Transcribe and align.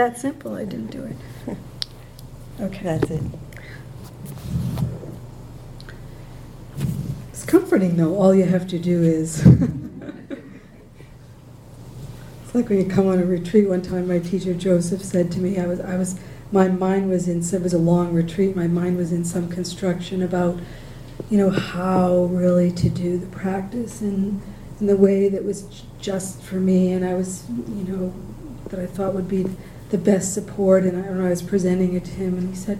that 0.00 0.18
simple, 0.18 0.54
I 0.54 0.64
didn't 0.64 0.90
do 0.90 1.04
it. 1.04 1.16
Okay. 2.60 2.82
That's 2.82 3.10
it. 3.10 3.22
It's 7.30 7.46
comforting, 7.46 7.96
though. 7.96 8.14
All 8.16 8.34
you 8.34 8.44
have 8.44 8.68
to 8.68 8.78
do 8.78 9.02
is. 9.02 9.46
it's 9.46 9.64
like 12.52 12.68
when 12.68 12.80
you 12.80 12.84
come 12.84 13.08
on 13.08 13.18
a 13.18 13.24
retreat. 13.24 13.66
One 13.66 13.80
time, 13.80 14.08
my 14.08 14.18
teacher 14.18 14.52
Joseph 14.52 15.02
said 15.02 15.32
to 15.32 15.38
me, 15.38 15.58
"I 15.58 15.66
was, 15.66 15.80
I 15.80 15.96
was, 15.96 16.20
my 16.52 16.68
mind 16.68 17.08
was 17.08 17.28
in. 17.28 17.40
It 17.40 17.62
was 17.62 17.72
a 17.72 17.78
long 17.78 18.12
retreat. 18.12 18.54
My 18.54 18.66
mind 18.66 18.98
was 18.98 19.10
in 19.10 19.24
some 19.24 19.48
construction 19.48 20.22
about, 20.22 20.60
you 21.30 21.38
know, 21.38 21.48
how 21.48 22.24
really 22.26 22.70
to 22.72 22.90
do 22.90 23.16
the 23.16 23.28
practice 23.28 24.02
and 24.02 24.42
in 24.80 24.86
the 24.86 24.98
way 24.98 25.30
that 25.30 25.44
was 25.46 25.84
just 25.98 26.42
for 26.42 26.56
me, 26.56 26.92
and 26.92 27.06
I 27.06 27.14
was, 27.14 27.48
you 27.48 27.84
know, 27.84 28.12
that 28.68 28.80
I 28.80 28.84
thought 28.86 29.14
would 29.14 29.28
be 29.28 29.46
the 29.90 29.98
best 29.98 30.34
support. 30.34 30.84
And 30.84 30.96
I, 30.96 31.06
and 31.06 31.22
I 31.22 31.28
was 31.28 31.42
presenting 31.42 31.94
it 31.94 32.04
to 32.06 32.10
him, 32.12 32.38
and 32.38 32.48
he 32.50 32.56
said, 32.56 32.78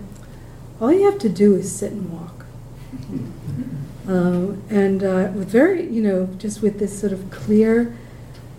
"All 0.81 0.93
you 0.93 1.05
have 1.05 1.19
to 1.21 1.29
do 1.29 1.55
is 1.55 1.75
sit 1.75 1.93
and 1.93 2.13
walk." 2.13 2.47
Um, 4.09 4.61
and 4.69 5.05
uh, 5.05 5.31
with 5.35 5.51
very, 5.51 5.89
you 5.89 6.03
know, 6.03 6.27
just 6.39 6.63
with 6.63 6.81
this 6.81 6.99
sort 6.99 7.13
of 7.13 7.31
clear, 7.31 7.97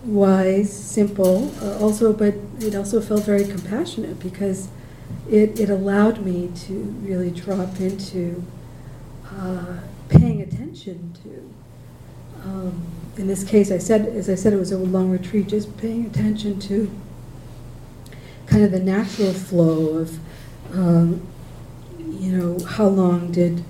wise, 0.05 0.72
simple, 0.72 1.52
uh, 1.62 1.77
also, 1.80 2.14
but 2.14 2.36
it 2.60 2.74
also 2.74 3.02
felt 3.02 3.24
very 3.24 3.44
compassionate 3.44 4.18
because 4.20 4.70
it, 5.30 5.60
it 5.60 5.70
allowed 5.70 6.26
me 6.26 6.52
to 6.68 6.74
really 7.02 7.32
drop 7.32 7.82
into 7.82 8.44
uh, 9.26 9.80
paying 10.08 10.41
attention 10.41 11.13
to. 11.24 11.54
Um, 12.48 12.84
in 13.18 13.27
this 13.27 13.44
case, 13.44 13.72
I 13.72 13.77
said, 13.77 14.08
as 14.08 14.30
I 14.30 14.36
said, 14.36 14.54
it 14.54 14.58
was 14.58 14.72
a 14.72 14.77
long 14.77 15.12
retreat, 15.12 15.48
just 15.48 15.76
paying 15.77 16.05
attention 16.05 16.60
to 16.62 16.90
kind 18.52 18.66
of 18.66 18.72
the 18.72 18.80
natural 18.80 19.32
flow 19.32 19.98
of, 19.98 20.20
um, 20.73 21.26
you 21.98 22.38
know, 22.38 22.63
how 22.66 22.85
long 22.85 23.32
did 23.32 23.63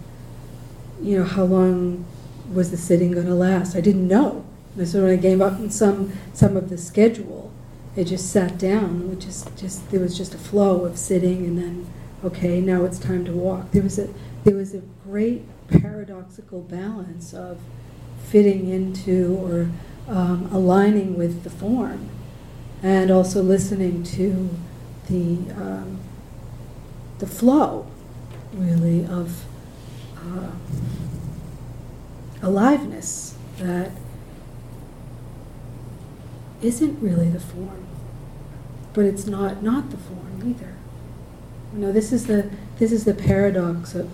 you 1.02 1.18
know, 1.18 1.24
how 1.24 1.44
long 1.44 2.06
was 2.52 2.72
the 2.72 2.78
sitting 2.78 3.12
going 3.12 3.26
to 3.26 3.34
last? 3.34 3.76
I 3.76 3.82
didn't 3.82 4.08
know. 4.08 4.46
And 4.78 4.88
so 4.88 5.04
when 5.04 5.12
I 5.12 5.16
gave 5.16 5.42
up 5.42 5.72
some 5.72 6.14
some 6.34 6.58
of 6.58 6.70
the 6.70 6.78
schedule, 6.78 7.52
it 7.96 8.06
just 8.06 8.32
sat 8.32 8.58
down. 8.58 9.09
Which 9.09 9.26
is 9.26 9.46
just 9.56 9.90
there 9.92 10.00
was 10.00 10.18
just 10.18 10.34
a 10.34 10.38
flow 10.38 10.86
of 10.86 10.98
sitting, 10.98 11.46
and 11.46 11.58
then 11.58 11.88
okay, 12.24 12.59
now 12.59 12.84
it's 12.86 12.98
time 12.98 13.24
to 13.26 13.34
walk. 13.34 13.72
There 13.72 13.84
was 13.84 14.00
a 14.00 14.09
there 14.44 14.56
was 14.56 14.74
a 14.74 14.82
great 15.04 15.44
paradoxical 15.68 16.62
balance 16.62 17.34
of 17.34 17.59
fitting 18.24 18.70
into 18.70 19.38
or 19.38 19.70
um, 20.08 20.50
aligning 20.52 21.18
with 21.18 21.44
the 21.44 21.50
form, 21.50 22.09
and 22.82 23.12
also 23.12 23.44
listening 23.44 24.04
to 24.04 24.50
the 25.08 25.38
um, 25.56 26.00
the 27.20 27.28
flow, 27.28 27.88
really 28.54 29.06
of 29.06 29.46
uh, 30.18 30.52
aliveness 32.42 33.36
that 33.58 33.92
isn't 36.62 37.02
really 37.02 37.30
the 37.30 37.40
form, 37.40 37.86
but 38.94 39.06
it's 39.06 39.26
not 39.26 39.64
not 39.64 39.90
the 39.92 39.98
form 39.98 40.44
either. 40.46 40.76
You 41.74 41.80
know, 41.80 41.92
this 41.92 42.12
is 42.12 42.28
the 42.28 42.50
this 42.78 42.92
is 42.92 43.06
the 43.06 43.14
paradox 43.14 43.96
of, 43.96 44.10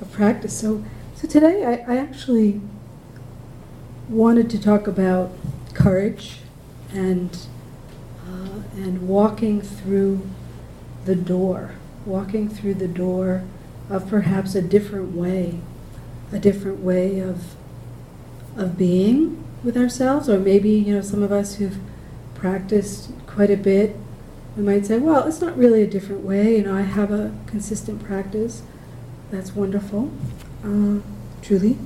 of 0.00 0.10
practice. 0.12 0.58
So 0.58 0.84
so 1.14 1.28
today 1.28 1.64
I, 1.64 1.94
I 1.94 1.98
actually 1.98 2.60
wanted 4.08 4.50
to 4.50 4.60
talk 4.60 4.86
about 4.86 5.32
courage 5.74 6.38
and 6.92 7.38
and 8.74 9.08
walking 9.08 9.60
through 9.60 10.28
the 11.04 11.14
door, 11.14 11.72
walking 12.06 12.48
through 12.48 12.74
the 12.74 12.88
door 12.88 13.44
of 13.90 14.08
perhaps 14.08 14.54
a 14.54 14.62
different 14.62 15.14
way, 15.14 15.60
a 16.32 16.38
different 16.38 16.80
way 16.80 17.20
of 17.20 17.54
of 18.56 18.76
being 18.76 19.42
with 19.64 19.76
ourselves, 19.76 20.28
or 20.28 20.38
maybe 20.38 20.70
you 20.70 20.94
know 20.94 21.00
some 21.00 21.22
of 21.22 21.32
us 21.32 21.56
who've 21.56 21.78
practiced 22.34 23.10
quite 23.26 23.50
a 23.50 23.56
bit, 23.56 23.96
we 24.56 24.62
might 24.62 24.84
say, 24.84 24.98
well, 24.98 25.26
it's 25.26 25.40
not 25.40 25.56
really 25.56 25.82
a 25.82 25.86
different 25.86 26.22
way. 26.22 26.56
You 26.56 26.64
know, 26.64 26.76
I 26.76 26.82
have 26.82 27.10
a 27.10 27.32
consistent 27.46 28.02
practice. 28.04 28.62
That's 29.30 29.54
wonderful, 29.54 30.10
uh, 30.62 30.98
truly, 31.40 31.78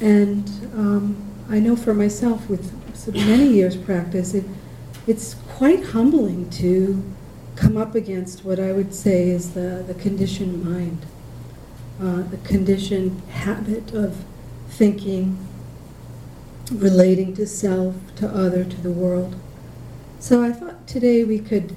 and 0.00 0.46
um, 0.74 1.16
I 1.48 1.58
know 1.58 1.76
for 1.76 1.94
myself 1.94 2.48
with 2.48 2.72
many 3.14 3.48
years 3.48 3.76
practice, 3.76 4.34
it 4.34 4.44
it's 5.06 5.34
quite 5.34 5.84
humbling 5.86 6.50
to 6.50 7.02
come 7.56 7.76
up 7.76 7.94
against 7.94 8.44
what 8.44 8.58
I 8.58 8.72
would 8.72 8.94
say 8.94 9.28
is 9.28 9.54
the, 9.54 9.84
the 9.86 9.94
conditioned 9.94 10.64
mind 10.64 11.06
uh, 12.00 12.22
the 12.22 12.38
conditioned 12.38 13.22
habit 13.30 13.94
of 13.94 14.24
thinking, 14.68 15.38
relating 16.72 17.34
to 17.36 17.46
self, 17.46 17.94
to 18.16 18.28
other, 18.28 18.64
to 18.64 18.80
the 18.80 18.90
world. 18.90 19.36
So 20.18 20.42
I 20.42 20.52
thought 20.52 20.88
today 20.88 21.24
we 21.24 21.38
could 21.38 21.76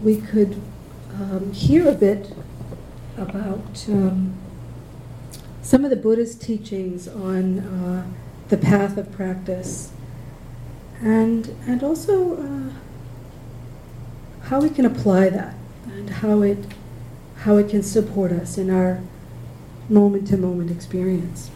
we 0.00 0.20
could 0.20 0.60
um, 1.14 1.52
hear 1.52 1.88
a 1.88 1.92
bit 1.92 2.32
about 3.16 3.84
um, 3.88 4.34
some 5.60 5.84
of 5.84 5.90
the 5.90 5.96
Buddhist 5.96 6.40
teachings 6.40 7.08
on 7.08 7.58
uh, 7.58 8.06
the 8.48 8.56
path 8.56 8.96
of 8.96 9.10
practice, 9.10 9.90
and 11.02 11.48
and 11.66 11.82
also 11.82 12.36
uh, 12.36 12.70
how 14.48 14.60
we 14.60 14.70
can 14.70 14.84
apply 14.84 15.28
that 15.28 15.54
and 15.86 16.10
how 16.10 16.42
it 16.42 16.58
how 17.36 17.56
it 17.56 17.68
can 17.68 17.82
support 17.82 18.32
us 18.32 18.58
in 18.58 18.70
our 18.70 19.00
moment 19.88 20.28
to 20.28 20.36
moment 20.36 20.70
experience. 20.70 21.50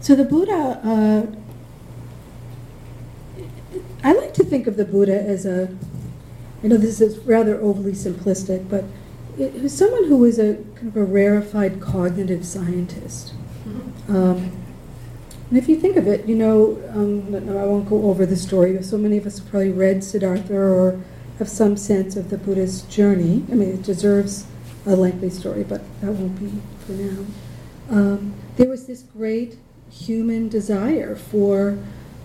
So 0.00 0.14
the 0.16 0.24
Buddha, 0.24 0.80
uh, 0.84 1.26
I 4.02 4.12
like 4.12 4.34
to 4.34 4.44
think 4.44 4.66
of 4.66 4.76
the 4.76 4.84
Buddha 4.84 5.20
as 5.20 5.46
a, 5.46 5.68
I 6.64 6.66
know 6.66 6.76
this 6.76 7.00
is 7.00 7.18
rather 7.18 7.60
overly 7.60 7.92
simplistic, 7.92 8.68
but 8.68 8.84
it 9.38 9.62
was 9.62 9.72
someone 9.72 10.04
who 10.04 10.16
was 10.16 10.38
a 10.38 10.56
kind 10.74 10.88
of 10.88 10.96
a 10.96 11.04
rarefied 11.04 11.80
cognitive 11.80 12.44
scientist. 12.44 13.32
Um, 14.08 14.61
and 15.52 15.58
if 15.58 15.68
you 15.68 15.76
think 15.76 15.98
of 15.98 16.06
it, 16.06 16.24
you 16.24 16.34
know, 16.34 16.82
um, 16.94 17.34
I 17.34 17.66
won't 17.66 17.86
go 17.86 18.04
over 18.04 18.24
the 18.24 18.36
story, 18.36 18.82
so 18.82 18.96
many 18.96 19.18
of 19.18 19.26
us 19.26 19.38
have 19.38 19.50
probably 19.50 19.68
read 19.68 20.02
Siddhartha 20.02 20.56
or 20.56 20.98
have 21.38 21.46
some 21.46 21.76
sense 21.76 22.16
of 22.16 22.30
the 22.30 22.38
Buddha's 22.38 22.84
journey. 22.84 23.44
I 23.52 23.54
mean, 23.56 23.68
it 23.68 23.82
deserves 23.82 24.46
a 24.86 24.96
lengthy 24.96 25.28
story, 25.28 25.62
but 25.62 25.82
that 26.00 26.10
won't 26.10 26.40
be 26.40 26.58
for 26.86 26.92
now. 26.92 27.26
Um, 27.90 28.32
there 28.56 28.70
was 28.70 28.86
this 28.86 29.02
great 29.02 29.58
human 29.90 30.48
desire 30.48 31.14
for 31.16 31.76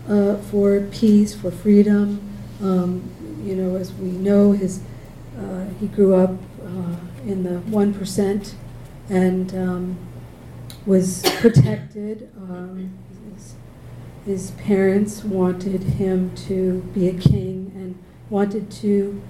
uh, 0.08 0.38
for 0.38 0.80
peace, 0.90 1.36
for 1.36 1.52
freedom. 1.52 2.22
Um, 2.62 3.12
you 3.44 3.58
know, 3.58 3.76
as 3.76 3.92
we 3.96 4.08
know, 4.08 4.54
his 4.54 4.82
uh, 5.38 5.66
he 5.82 5.88
grew 5.88 6.16
up 6.16 6.32
uh, 6.64 6.96
in 7.26 7.44
the 7.44 7.60
one 7.70 7.94
percent 7.94 8.56
and 9.10 9.54
um, 9.54 9.98
was 10.86 11.24
protected. 11.42 12.30
His, 14.28 14.50
his 14.50 14.52
parents 14.52 15.24
wanted 15.24 15.84
him 15.84 16.36
to 16.48 16.82
be 16.94 17.08
a 17.08 17.14
king 17.14 17.72
and 17.76 17.98
wanted 18.30 18.70
to 18.72 19.22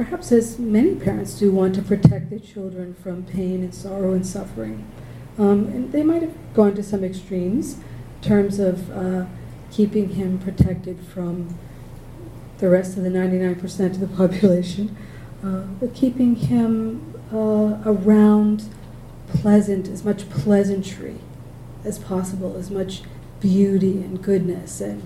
perhaps 0.00 0.32
as 0.32 0.58
many 0.58 0.94
parents 0.94 1.38
do, 1.38 1.52
want 1.52 1.74
to 1.74 1.82
protect 1.82 2.30
their 2.30 2.38
children 2.38 2.94
from 2.94 3.22
pain 3.22 3.62
and 3.62 3.74
sorrow 3.74 4.14
and 4.14 4.26
suffering. 4.26 4.90
Um, 5.38 5.66
and 5.66 5.92
they 5.92 6.02
might 6.02 6.22
have 6.22 6.34
gone 6.54 6.74
to 6.76 6.82
some 6.82 7.04
extremes 7.04 7.74
in 7.74 8.28
terms 8.28 8.58
of 8.58 8.90
uh, 8.90 9.26
keeping 9.70 10.10
him 10.10 10.38
protected 10.38 10.98
from 11.00 11.58
the 12.58 12.70
rest 12.70 12.96
of 12.96 13.04
the 13.04 13.10
99% 13.10 13.80
of 13.90 14.00
the 14.00 14.06
population, 14.16 14.96
uh, 15.44 15.64
but 15.78 15.94
keeping 15.94 16.34
him 16.34 17.14
uh, 17.30 17.78
around 17.84 18.64
pleasant, 19.28 19.86
as 19.88 20.02
much 20.02 20.30
pleasantry 20.30 21.16
as 21.84 21.98
possible, 21.98 22.56
as 22.56 22.70
much 22.70 23.02
beauty 23.40 24.02
and 24.02 24.22
goodness 24.22 24.80
and 24.80 25.02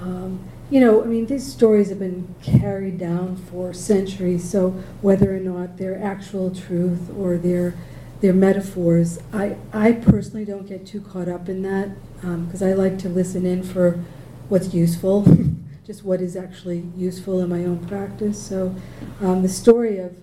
um, 0.00 0.40
you 0.68 0.80
know, 0.80 1.02
I 1.02 1.06
mean, 1.06 1.26
these 1.26 1.50
stories 1.50 1.90
have 1.90 2.00
been 2.00 2.34
carried 2.42 2.98
down 2.98 3.36
for 3.36 3.72
centuries, 3.72 4.48
so 4.48 4.70
whether 5.00 5.34
or 5.34 5.38
not 5.38 5.76
they're 5.78 6.02
actual 6.02 6.52
truth 6.52 7.08
or 7.16 7.38
they're, 7.38 7.74
they're 8.20 8.32
metaphors, 8.32 9.20
I, 9.32 9.56
I 9.72 9.92
personally 9.92 10.44
don't 10.44 10.66
get 10.66 10.84
too 10.84 11.00
caught 11.00 11.28
up 11.28 11.48
in 11.48 11.62
that 11.62 11.90
because 12.20 12.62
um, 12.62 12.68
I 12.68 12.72
like 12.72 12.98
to 13.00 13.08
listen 13.08 13.46
in 13.46 13.62
for 13.62 14.02
what's 14.48 14.74
useful, 14.74 15.24
just 15.86 16.04
what 16.04 16.20
is 16.20 16.34
actually 16.34 16.88
useful 16.96 17.40
in 17.40 17.48
my 17.48 17.64
own 17.64 17.86
practice. 17.86 18.42
So 18.42 18.74
um, 19.20 19.42
the 19.42 19.48
story 19.48 19.98
of, 19.98 20.16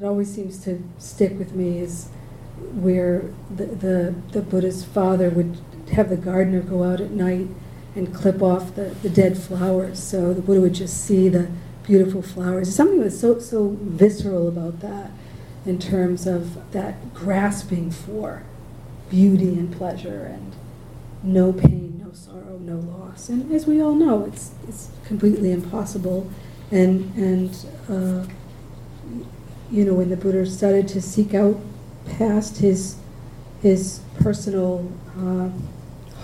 it 0.00 0.04
always 0.04 0.32
seems 0.34 0.64
to 0.64 0.82
stick 0.98 1.38
with 1.38 1.54
me 1.54 1.78
is 1.78 2.08
where 2.72 3.32
the, 3.48 3.66
the, 3.66 4.14
the 4.32 4.42
Buddha's 4.42 4.84
father 4.84 5.30
would 5.30 5.56
have 5.92 6.08
the 6.08 6.16
gardener 6.16 6.60
go 6.60 6.84
out 6.84 7.00
at 7.00 7.10
night 7.10 7.48
and 7.94 8.14
clip 8.14 8.42
off 8.42 8.74
the, 8.74 8.96
the 9.02 9.10
dead 9.10 9.38
flowers. 9.38 10.02
So 10.02 10.34
the 10.34 10.42
Buddha 10.42 10.60
would 10.60 10.74
just 10.74 11.04
see 11.04 11.28
the, 11.28 11.48
beautiful 11.84 12.22
flowers. 12.22 12.74
Something 12.74 12.98
was 12.98 13.18
so, 13.18 13.38
so 13.38 13.76
visceral 13.80 14.48
about 14.48 14.80
that 14.80 15.10
in 15.64 15.78
terms 15.78 16.26
of 16.26 16.72
that 16.72 17.14
grasping 17.14 17.90
for 17.90 18.42
beauty 19.08 19.50
and 19.50 19.72
pleasure 19.72 20.24
and 20.24 20.54
no 21.22 21.52
pain, 21.52 22.02
no 22.04 22.12
sorrow, 22.12 22.58
no 22.58 22.76
loss. 22.76 23.28
And 23.28 23.50
as 23.52 23.66
we 23.66 23.80
all 23.80 23.94
know, 23.94 24.24
it's, 24.24 24.52
it's 24.68 24.90
completely 25.06 25.52
impossible. 25.52 26.30
And, 26.70 27.14
and 27.14 27.66
uh, 27.88 28.26
you 29.70 29.84
know, 29.84 29.94
when 29.94 30.10
the 30.10 30.16
Buddha 30.16 30.44
started 30.46 30.88
to 30.88 31.00
seek 31.00 31.34
out 31.34 31.58
past 32.18 32.58
his, 32.58 32.96
his 33.62 34.00
personal 34.20 34.90
uh, 35.18 35.48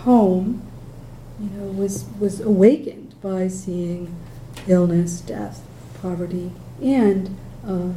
home, 0.05 0.62
you 1.41 1.49
know, 1.50 1.67
was, 1.73 2.06
was 2.19 2.41
awakened 2.41 3.14
by 3.23 3.49
seeing 3.49 4.14
illness, 4.67 5.20
death, 5.20 5.62
poverty, 6.00 6.52
and 6.82 7.37
uh, 7.67 7.93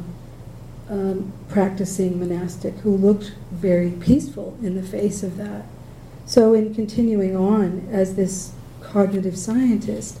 um, 0.90 1.32
practicing 1.48 2.18
monastic 2.18 2.74
who 2.76 2.96
looked 2.96 3.34
very 3.50 3.90
peaceful 3.90 4.58
in 4.62 4.76
the 4.76 4.82
face 4.82 5.22
of 5.22 5.36
that. 5.36 5.64
So, 6.26 6.54
in 6.54 6.74
continuing 6.74 7.36
on, 7.36 7.88
as 7.90 8.16
this 8.16 8.52
cognitive 8.80 9.36
scientist 9.36 10.20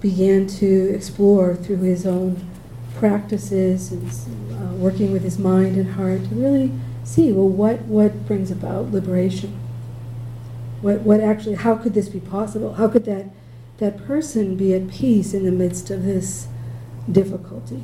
began 0.00 0.46
to 0.46 0.94
explore 0.94 1.54
through 1.54 1.78
his 1.78 2.06
own 2.06 2.50
practices 2.94 3.90
and 3.90 4.10
uh, 4.52 4.74
working 4.74 5.12
with 5.12 5.22
his 5.22 5.38
mind 5.38 5.76
and 5.76 5.94
heart 5.94 6.24
to 6.24 6.34
really 6.34 6.72
see 7.02 7.32
well, 7.32 7.48
what, 7.48 7.80
what 7.82 8.26
brings 8.26 8.50
about 8.50 8.92
liberation? 8.92 9.63
What, 10.84 11.00
what 11.00 11.20
actually, 11.20 11.54
how 11.54 11.76
could 11.76 11.94
this 11.94 12.10
be 12.10 12.20
possible? 12.20 12.74
How 12.74 12.88
could 12.88 13.06
that, 13.06 13.30
that 13.78 14.04
person 14.06 14.54
be 14.54 14.74
at 14.74 14.90
peace 14.90 15.32
in 15.32 15.46
the 15.46 15.50
midst 15.50 15.88
of 15.88 16.04
this 16.04 16.46
difficulty? 17.10 17.82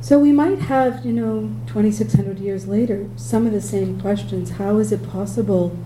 So 0.00 0.18
we 0.18 0.32
might 0.32 0.60
have, 0.60 1.04
you 1.04 1.12
know, 1.12 1.54
2,600 1.66 2.38
years 2.38 2.66
later, 2.66 3.06
some 3.16 3.46
of 3.46 3.52
the 3.52 3.60
same 3.60 4.00
questions. 4.00 4.52
How 4.52 4.78
is 4.78 4.92
it 4.92 5.06
possible 5.10 5.76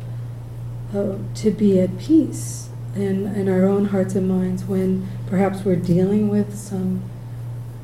uh, 0.94 1.16
to 1.34 1.50
be 1.50 1.80
at 1.80 1.98
peace 1.98 2.68
in, 2.94 3.26
in 3.34 3.48
our 3.48 3.66
own 3.66 3.86
hearts 3.86 4.14
and 4.14 4.28
minds 4.28 4.62
when 4.66 5.08
perhaps 5.28 5.64
we're 5.64 5.74
dealing 5.74 6.28
with 6.28 6.56
some 6.56 7.02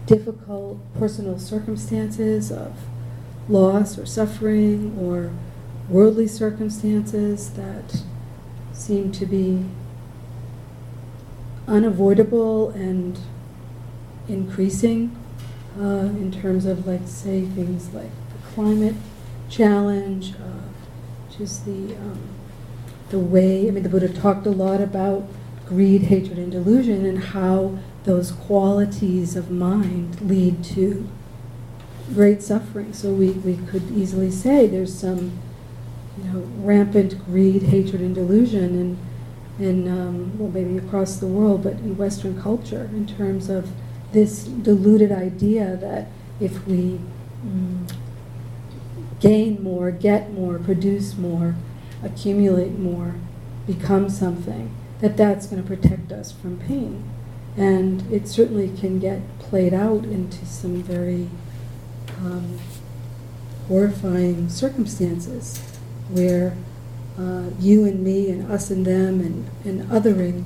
difficult 0.06 0.78
personal 0.96 1.36
circumstances 1.36 2.52
of 2.52 2.76
loss 3.48 3.98
or 3.98 4.06
suffering 4.06 4.96
or 5.00 5.32
worldly 5.88 6.26
circumstances 6.26 7.50
that 7.50 8.02
seem 8.72 9.12
to 9.12 9.26
be 9.26 9.64
unavoidable 11.66 12.70
and 12.70 13.18
increasing 14.28 15.16
uh, 15.78 16.08
in 16.16 16.30
terms 16.32 16.66
of, 16.66 16.86
like, 16.86 17.06
say, 17.06 17.42
things 17.42 17.92
like 17.94 18.10
the 18.32 18.54
climate 18.54 18.94
challenge, 19.48 20.34
uh, 20.34 21.36
just 21.36 21.64
the 21.64 21.94
um, 21.96 22.20
the 23.10 23.18
way. 23.18 23.68
I 23.68 23.70
mean, 23.70 23.82
the 23.82 23.88
Buddha 23.88 24.08
talked 24.08 24.46
a 24.46 24.50
lot 24.50 24.80
about 24.80 25.28
greed, 25.66 26.04
hatred, 26.04 26.38
and 26.38 26.50
delusion, 26.50 27.04
and 27.04 27.18
how 27.18 27.78
those 28.04 28.32
qualities 28.32 29.36
of 29.36 29.50
mind 29.50 30.20
lead 30.20 30.64
to 30.64 31.08
great 32.14 32.42
suffering. 32.42 32.92
So 32.92 33.12
we, 33.12 33.30
we 33.30 33.56
could 33.56 33.90
easily 33.92 34.30
say 34.30 34.66
there's 34.66 34.94
some 34.94 35.38
you 36.18 36.24
know, 36.24 36.40
rampant 36.58 37.24
greed, 37.26 37.64
hatred, 37.64 38.00
and 38.00 38.14
delusion 38.14 38.78
and 38.78 38.98
in 39.58 39.86
um, 39.86 40.38
well, 40.38 40.50
maybe 40.50 40.78
across 40.78 41.16
the 41.16 41.26
world, 41.26 41.62
but 41.62 41.74
in 41.74 41.96
Western 41.96 42.40
culture, 42.40 42.88
in 42.92 43.06
terms 43.06 43.48
of 43.48 43.70
this 44.12 44.44
deluded 44.44 45.12
idea 45.12 45.76
that 45.76 46.08
if 46.40 46.66
we 46.66 46.98
mm, 47.46 47.92
gain 49.20 49.62
more, 49.62 49.90
get 49.90 50.32
more, 50.32 50.58
produce 50.58 51.16
more, 51.16 51.54
accumulate 52.02 52.78
more, 52.78 53.14
become 53.66 54.08
something, 54.08 54.74
that 55.00 55.16
that's 55.16 55.46
going 55.46 55.62
to 55.62 55.68
protect 55.68 56.12
us 56.12 56.32
from 56.32 56.58
pain. 56.58 57.04
And 57.56 58.10
it 58.10 58.28
certainly 58.28 58.74
can 58.76 58.98
get 58.98 59.20
played 59.38 59.74
out 59.74 60.04
into 60.04 60.46
some 60.46 60.82
very 60.82 61.28
um, 62.18 62.58
horrifying 63.68 64.48
circumstances 64.48 65.71
where 66.14 66.56
uh, 67.18 67.50
you 67.58 67.84
and 67.84 68.02
me 68.02 68.30
and 68.30 68.50
us 68.50 68.70
and 68.70 68.86
them 68.86 69.20
and, 69.20 69.48
and 69.64 69.90
othering 69.90 70.44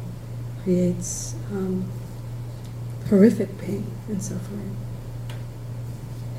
creates 0.62 1.34
um, 1.52 1.88
horrific 3.08 3.56
pain 3.58 3.86
and 4.08 4.22
suffering. 4.22 4.76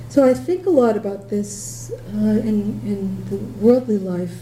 So 0.09 0.23
I 0.23 0.33
think 0.33 0.65
a 0.65 0.69
lot 0.69 0.97
about 0.97 1.29
this 1.29 1.91
uh, 2.13 2.17
in, 2.17 2.81
in 2.85 3.25
the 3.29 3.37
worldly 3.63 3.97
life. 3.97 4.41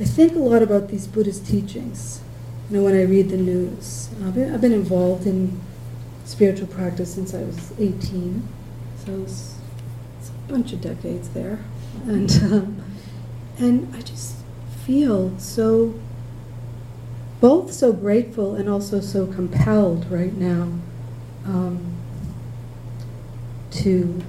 I 0.00 0.04
think 0.04 0.34
a 0.34 0.38
lot 0.38 0.62
about 0.62 0.88
these 0.88 1.06
Buddhist 1.06 1.46
teachings. 1.46 2.20
You 2.70 2.78
know, 2.78 2.84
when 2.84 2.94
I 2.94 3.02
read 3.02 3.30
the 3.30 3.36
news, 3.36 4.10
I've 4.24 4.34
been, 4.34 4.54
I've 4.54 4.60
been 4.60 4.72
involved 4.72 5.26
in 5.26 5.60
spiritual 6.24 6.66
practice 6.66 7.14
since 7.14 7.34
I 7.34 7.42
was 7.42 7.72
18, 7.78 8.46
so 9.04 9.22
it's, 9.22 9.54
it's 10.18 10.28
a 10.28 10.52
bunch 10.52 10.72
of 10.72 10.80
decades 10.80 11.30
there, 11.30 11.58
and 12.06 12.30
um, 12.52 12.82
and 13.58 13.94
I 13.94 14.00
just 14.02 14.36
feel 14.84 15.38
so 15.38 15.94
both 17.40 17.72
so 17.72 17.92
grateful 17.92 18.54
and 18.54 18.68
also 18.68 19.00
so 19.00 19.26
compelled 19.26 20.10
right 20.10 20.34
now 20.34 20.72
um, 21.44 21.96
to 23.70 24.22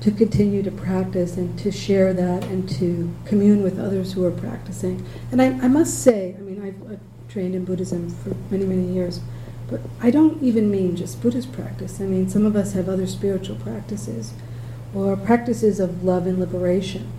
to 0.00 0.12
continue 0.12 0.62
to 0.62 0.70
practice 0.70 1.36
and 1.36 1.58
to 1.58 1.72
share 1.72 2.12
that 2.12 2.44
and 2.44 2.68
to 2.68 3.12
commune 3.24 3.62
with 3.62 3.80
others 3.80 4.12
who 4.12 4.24
are 4.24 4.30
practicing. 4.30 5.04
And 5.32 5.42
I, 5.42 5.46
I 5.46 5.66
must 5.66 6.02
say, 6.02 6.36
I 6.38 6.42
mean, 6.42 6.62
I've, 6.62 6.92
I've, 6.92 7.00
trained 7.28 7.54
in 7.54 7.62
Buddhism 7.62 8.08
for 8.08 8.34
many, 8.50 8.64
many 8.64 8.90
years, 8.90 9.20
but 9.68 9.80
I 10.00 10.10
don't 10.10 10.42
even 10.42 10.70
mean 10.70 10.96
just 10.96 11.20
Buddhist 11.20 11.52
practice. 11.52 12.00
I 12.00 12.04
mean, 12.04 12.26
some 12.26 12.46
of 12.46 12.56
us 12.56 12.72
have 12.72 12.88
other 12.88 13.06
spiritual 13.06 13.56
practices 13.56 14.32
or 14.94 15.14
practices 15.14 15.78
of 15.78 16.02
love 16.02 16.26
and 16.26 16.38
liberation. 16.38 17.12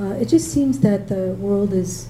Uh, 0.00 0.14
it 0.14 0.26
just 0.26 0.50
seems 0.50 0.80
that 0.80 1.08
the 1.08 1.36
world 1.38 1.72
is 1.72 2.08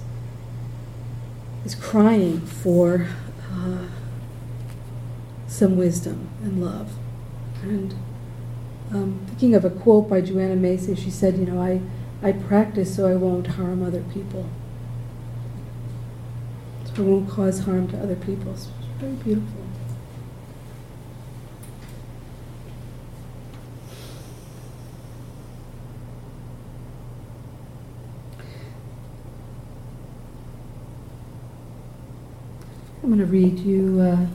is 1.66 1.74
crying 1.74 2.40
for 2.40 3.08
uh, 3.52 3.86
some 5.46 5.76
wisdom 5.76 6.28
and 6.42 6.62
love. 6.62 6.92
And 7.62 7.94
um, 8.92 9.20
thinking 9.26 9.54
of 9.54 9.64
a 9.64 9.70
quote 9.70 10.08
by 10.08 10.20
Joanna 10.20 10.56
Macy, 10.56 10.94
she 10.94 11.10
said, 11.10 11.36
"You 11.36 11.46
know, 11.46 11.60
I 11.60 11.80
I 12.22 12.32
practice 12.32 12.94
so 12.96 13.06
I 13.06 13.16
won't 13.16 13.46
harm 13.46 13.82
other 13.82 14.02
people. 14.14 14.48
So 16.86 17.02
I 17.02 17.06
won't 17.06 17.28
cause 17.28 17.60
harm 17.60 17.88
to 17.88 17.98
other 18.02 18.16
people." 18.16 18.52
It's 18.52 18.68
very 18.98 19.12
beautiful. 19.12 19.60
I'm 33.04 33.10
going 33.10 33.20
to 33.20 33.26
read 33.26 33.58
you 33.58 34.00
a 34.00 34.28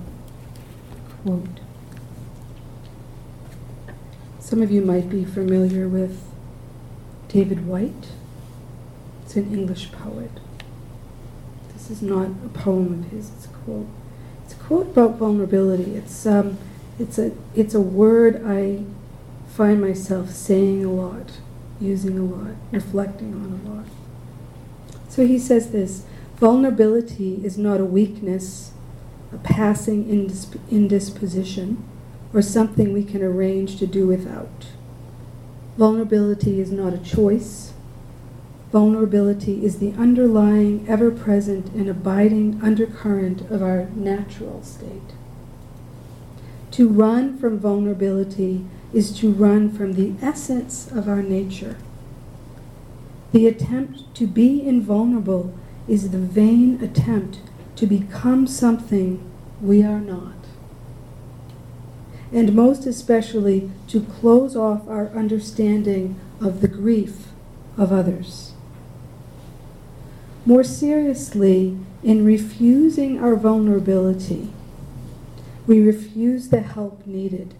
quote. 1.24 1.60
Some 4.40 4.62
of 4.62 4.70
you 4.70 4.84
might 4.84 5.10
be 5.10 5.26
familiar 5.26 5.88
with 5.88 6.22
David 7.30 7.66
Whyte. 7.66 8.10
It's 9.24 9.36
an 9.36 9.52
English 9.52 9.92
poet. 9.92 10.30
This 11.74 11.90
is 11.90 12.04
not 12.04 12.28
a 12.28 12.50
poem 12.50 13.00
of 13.00 13.10
his, 13.10 13.32
it's 13.32 13.46
a 13.46 13.50
quote. 13.50 13.88
It's 14.46 14.54
a 14.54 14.58
quote 14.58 14.90
about 14.90 15.16
vulnerability. 15.16 15.96
It's, 15.96 16.28
um, 16.28 16.60
it's, 17.00 17.18
a, 17.18 17.32
it's 17.56 17.74
a 17.74 17.82
word 17.82 18.44
I 18.46 18.84
find 19.48 19.82
myself 19.82 20.30
saying 20.30 20.86
a 20.86 20.92
lot, 20.92 21.40
using 21.82 22.20
a 22.20 22.24
lot, 22.24 22.54
reflecting 22.72 23.34
on 23.34 23.62
a 23.66 23.70
lot. 23.72 23.86
So 25.08 25.26
he 25.26 25.40
says 25.40 25.72
this 25.72 26.04
Vulnerability 26.39 27.41
is 27.43 27.58
not 27.58 27.81
a 27.81 27.86
weakness, 27.86 28.72
a 29.34 29.38
passing 29.39 30.05
indisp- 30.05 30.58
indisposition, 30.72 31.84
or 32.34 32.41
something 32.41 32.93
we 32.93 33.03
can 33.03 33.22
arrange 33.22 33.77
to 33.77 33.86
do 33.86 34.08
without. 34.08 34.67
Vulnerability 35.77 36.62
is 36.62 36.72
not 36.72 36.93
a 36.93 36.98
choice. 36.98 37.74
Vulnerability 38.72 39.65
is 39.65 39.79
the 39.79 39.91
underlying, 39.98 40.86
ever 40.88 41.12
present, 41.12 41.74
and 41.74 41.89
abiding 41.89 42.58
undercurrent 42.63 43.41
of 43.51 43.62
our 43.62 43.89
natural 43.93 44.63
state. 44.63 45.15
To 46.72 46.88
run 46.88 47.38
from 47.38 47.60
vulnerability 47.60 48.63
is 48.93 49.12
to 49.19 49.29
run 49.29 49.69
from 49.69 49.93
the 49.93 50.13
essence 50.25 50.89
of 50.89 51.10
our 51.10 51.22
nature. 51.22 51.75
The 53.34 53.48
attempt 53.48 54.15
to 54.15 54.25
be 54.25 54.65
invulnerable 54.65 55.53
is 55.89 56.12
the 56.12 56.17
vain 56.17 56.81
attempt 56.84 57.39
to 57.75 57.88
become 57.88 58.46
something 58.48 59.19
we 59.62 59.84
are 59.84 60.00
not. 60.00 60.36
and 62.31 62.53
most 62.53 62.86
especially 62.86 63.72
to 63.88 64.01
close 64.01 64.55
off 64.55 64.88
our 64.88 65.08
understanding 65.10 66.15
of 66.39 66.62
the 66.62 66.67
grief 66.67 67.29
of 67.77 67.91
others. 67.91 68.53
More 70.46 70.63
seriously, 70.63 71.77
in 72.03 72.24
refusing 72.24 73.19
our 73.19 73.36
vulnerability, 73.36 74.51
we 75.67 75.81
refuse 75.81 76.50
the 76.50 76.62
help 76.62 77.05
needed 77.05 77.53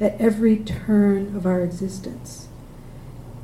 at 0.00 0.20
every 0.20 0.56
turn 0.56 1.34
of 1.36 1.46
our 1.46 1.60
existence 1.60 2.48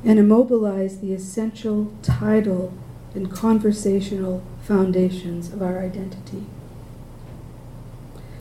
and 0.03 0.17
immobilize 0.17 0.99
the 0.99 1.13
essential 1.13 1.93
tidal 2.01 2.73
and 3.13 3.31
conversational 3.31 4.43
foundations 4.61 5.51
of 5.51 5.61
our 5.61 5.79
identity. 5.79 6.45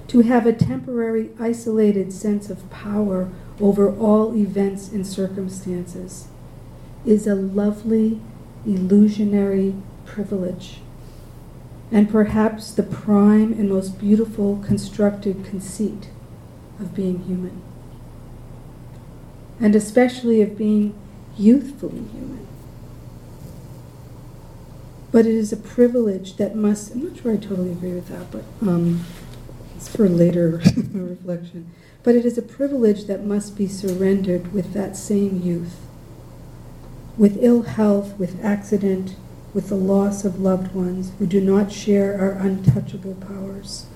To 0.08 0.20
have 0.20 0.46
a 0.46 0.52
temporary, 0.52 1.30
isolated 1.38 2.12
sense 2.12 2.48
of 2.48 2.70
power 2.70 3.30
over 3.60 3.94
all 3.94 4.34
events 4.34 4.90
and 4.90 5.06
circumstances 5.06 6.28
is 7.04 7.26
a 7.26 7.34
lovely, 7.34 8.20
illusionary 8.64 9.74
privilege, 10.06 10.80
and 11.92 12.08
perhaps 12.08 12.72
the 12.72 12.82
prime 12.82 13.52
and 13.52 13.68
most 13.68 13.98
beautiful 13.98 14.62
constructed 14.66 15.44
conceit 15.44 16.08
of 16.80 16.94
being 16.94 17.20
human, 17.24 17.60
and 19.60 19.74
especially 19.74 20.40
of 20.40 20.56
being 20.56 20.94
youthfully 21.36 22.04
human. 22.12 22.47
But 25.10 25.26
it 25.26 25.34
is 25.34 25.52
a 25.52 25.56
privilege 25.56 26.36
that 26.36 26.54
must, 26.54 26.92
I'm 26.92 27.04
not 27.04 27.22
sure 27.22 27.32
I 27.32 27.36
totally 27.36 27.72
agree 27.72 27.94
with 27.94 28.08
that, 28.08 28.30
but 28.30 28.44
um, 28.66 29.04
it's 29.76 29.88
for 29.88 30.08
later 30.08 30.60
reflection. 30.92 31.70
But 32.02 32.14
it 32.14 32.26
is 32.26 32.36
a 32.36 32.42
privilege 32.42 33.06
that 33.06 33.24
must 33.24 33.56
be 33.56 33.66
surrendered 33.66 34.52
with 34.52 34.72
that 34.74 34.96
same 34.96 35.40
youth. 35.40 35.76
With 37.16 37.42
ill 37.42 37.62
health, 37.62 38.18
with 38.18 38.44
accident, 38.44 39.16
with 39.54 39.68
the 39.68 39.76
loss 39.76 40.24
of 40.24 40.40
loved 40.40 40.74
ones 40.74 41.12
who 41.18 41.26
do 41.26 41.40
not 41.40 41.72
share 41.72 42.18
our 42.20 42.32
untouchable 42.32 43.14
powers. 43.14 43.86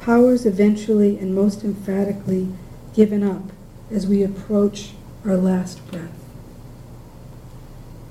Powers 0.00 0.46
eventually 0.46 1.18
and 1.18 1.34
most 1.34 1.64
emphatically 1.64 2.48
given 2.94 3.22
up 3.22 3.50
as 3.90 4.06
we 4.06 4.22
approach 4.22 4.92
our 5.24 5.36
last 5.36 5.84
breath. 5.90 6.24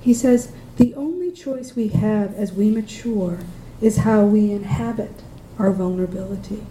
He 0.00 0.12
says, 0.12 0.52
the 0.76 0.94
only 0.94 1.30
choice 1.30 1.76
we 1.76 1.88
have 1.88 2.34
as 2.34 2.52
we 2.52 2.68
mature 2.70 3.38
is 3.80 3.98
how 3.98 4.24
we 4.24 4.50
inhabit 4.50 5.22
our 5.58 5.70
vulnerability, 5.70 6.66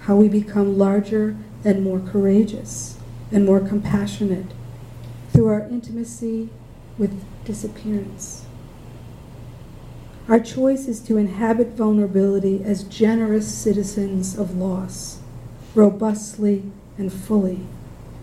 how 0.00 0.16
we 0.16 0.28
become 0.28 0.76
larger 0.76 1.36
and 1.64 1.82
more 1.82 2.00
courageous 2.00 2.98
and 3.32 3.46
more 3.46 3.60
compassionate 3.60 4.46
through 5.32 5.48
our 5.48 5.62
intimacy 5.68 6.50
with 6.98 7.24
disappearance. 7.44 8.44
Our 10.28 10.40
choice 10.40 10.86
is 10.86 11.00
to 11.02 11.16
inhabit 11.16 11.68
vulnerability 11.68 12.62
as 12.62 12.84
generous 12.84 13.52
citizens 13.52 14.36
of 14.36 14.58
loss, 14.58 15.20
robustly 15.74 16.70
and 16.98 17.10
fully, 17.10 17.60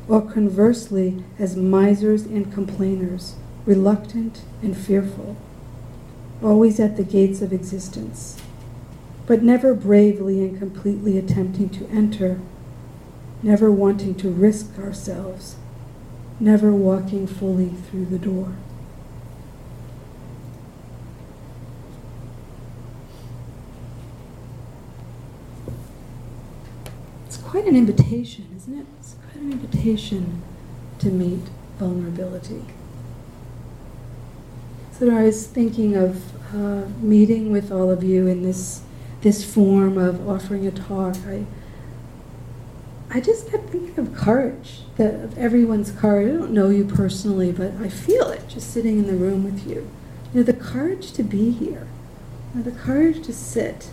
or 0.07 0.21
conversely 0.21 1.23
as 1.39 1.55
misers 1.55 2.25
and 2.25 2.53
complainers 2.53 3.35
reluctant 3.65 4.41
and 4.61 4.77
fearful, 4.77 5.35
always 6.43 6.79
at 6.79 6.97
the 6.97 7.03
gates 7.03 7.41
of 7.41 7.51
existence, 7.51 8.39
but 9.25 9.41
never 9.41 9.73
bravely 9.73 10.41
and 10.41 10.59
completely 10.59 11.17
attempting 11.17 11.69
to 11.69 11.87
enter, 11.89 12.39
never 13.41 13.71
wanting 13.71 14.13
to 14.15 14.29
risk 14.29 14.77
ourselves, 14.77 15.55
never 16.39 16.71
walking 16.71 17.25
fully 17.25 17.69
through 17.69 18.05
the 18.05 18.19
door. 18.19 18.55
It's 27.25 27.37
quite 27.37 27.65
an 27.65 27.75
invitation, 27.75 28.47
isn't 28.55 28.77
it? 28.77 28.85
It's 28.99 29.15
quite 29.31 29.41
an 29.41 29.51
invitation 29.51 30.43
to 30.99 31.09
meet 31.09 31.49
vulnerability. 31.79 32.61
So 34.97 35.13
I 35.13 35.23
was 35.23 35.45
thinking 35.45 35.97
of 35.97 36.23
uh, 36.55 36.87
meeting 37.01 37.51
with 37.51 37.69
all 37.69 37.91
of 37.91 38.01
you 38.01 38.27
in 38.27 38.43
this 38.43 38.81
this 39.19 39.43
form 39.43 39.97
of 39.97 40.25
offering 40.25 40.65
a 40.65 40.71
talk. 40.71 41.17
I 41.27 41.45
I 43.09 43.19
just 43.19 43.51
kept 43.51 43.71
thinking 43.71 43.99
of 43.99 44.15
courage, 44.15 44.83
that 44.95 45.15
of 45.15 45.37
everyone's 45.37 45.91
courage. 45.91 46.33
I 46.33 46.37
don't 46.37 46.51
know 46.51 46.69
you 46.69 46.85
personally, 46.85 47.51
but 47.51 47.73
I 47.73 47.89
feel 47.89 48.29
it 48.29 48.47
just 48.47 48.71
sitting 48.71 48.97
in 48.97 49.07
the 49.07 49.17
room 49.17 49.43
with 49.43 49.67
you. 49.67 49.89
You 50.33 50.39
know, 50.39 50.43
the 50.43 50.53
courage 50.53 51.11
to 51.13 51.23
be 51.23 51.51
here, 51.51 51.87
you 52.53 52.61
know, 52.61 52.63
the 52.63 52.77
courage 52.79 53.25
to 53.25 53.33
sit, 53.33 53.89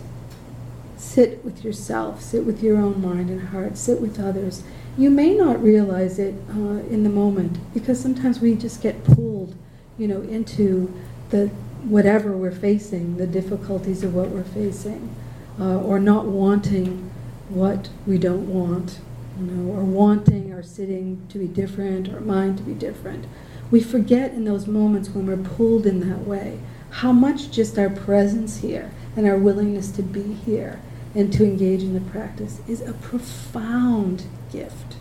sit 0.95 1.43
with 1.43 1.65
yourself, 1.65 2.21
sit 2.21 2.45
with 2.45 2.63
your 2.63 2.77
own 2.77 3.01
mind 3.01 3.29
and 3.29 3.49
heart, 3.49 3.77
sit 3.77 3.99
with 3.99 4.21
others. 4.21 4.63
You 4.97 5.09
may 5.09 5.33
not 5.33 5.61
realize 5.61 6.17
it 6.17 6.35
uh, 6.49 6.79
in 6.89 7.03
the 7.03 7.09
moment 7.09 7.59
because 7.73 7.99
sometimes 7.99 8.39
we 8.39 8.55
just 8.55 8.81
get 8.81 9.03
pulled 9.03 9.53
you 9.97 10.07
know, 10.07 10.21
into 10.21 10.93
the 11.29 11.47
whatever 11.83 12.31
we're 12.31 12.51
facing, 12.51 13.17
the 13.17 13.27
difficulties 13.27 14.03
of 14.03 14.15
what 14.15 14.29
we're 14.29 14.43
facing, 14.43 15.13
uh, 15.59 15.77
or 15.79 15.99
not 15.99 16.25
wanting 16.25 17.11
what 17.49 17.89
we 18.07 18.17
don't 18.17 18.47
want, 18.47 18.99
you 19.39 19.45
know, 19.45 19.71
or 19.71 19.83
wanting 19.83 20.53
our 20.53 20.63
sitting 20.63 21.21
to 21.29 21.37
be 21.37 21.47
different, 21.47 22.07
or 22.09 22.21
mind 22.21 22.57
to 22.57 22.63
be 22.63 22.73
different. 22.73 23.25
We 23.69 23.81
forget 23.81 24.33
in 24.33 24.45
those 24.45 24.67
moments 24.67 25.09
when 25.09 25.25
we're 25.25 25.37
pulled 25.37 25.85
in 25.85 26.07
that 26.09 26.27
way 26.27 26.59
how 26.91 27.11
much 27.11 27.49
just 27.49 27.79
our 27.79 27.89
presence 27.89 28.57
here 28.57 28.91
and 29.15 29.27
our 29.27 29.37
willingness 29.37 29.89
to 29.91 30.03
be 30.03 30.33
here 30.33 30.79
and 31.15 31.33
to 31.33 31.43
engage 31.43 31.81
in 31.81 31.93
the 31.93 32.11
practice 32.11 32.61
is 32.67 32.81
a 32.81 32.93
profound 32.93 34.25
gift. 34.51 34.95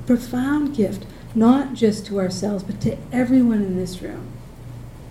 A 0.00 0.02
profound 0.04 0.74
gift 0.74 1.04
not 1.34 1.74
just 1.74 2.06
to 2.06 2.20
ourselves, 2.20 2.62
but 2.62 2.80
to 2.82 2.96
everyone 3.12 3.62
in 3.62 3.76
this 3.76 4.00
room, 4.00 4.28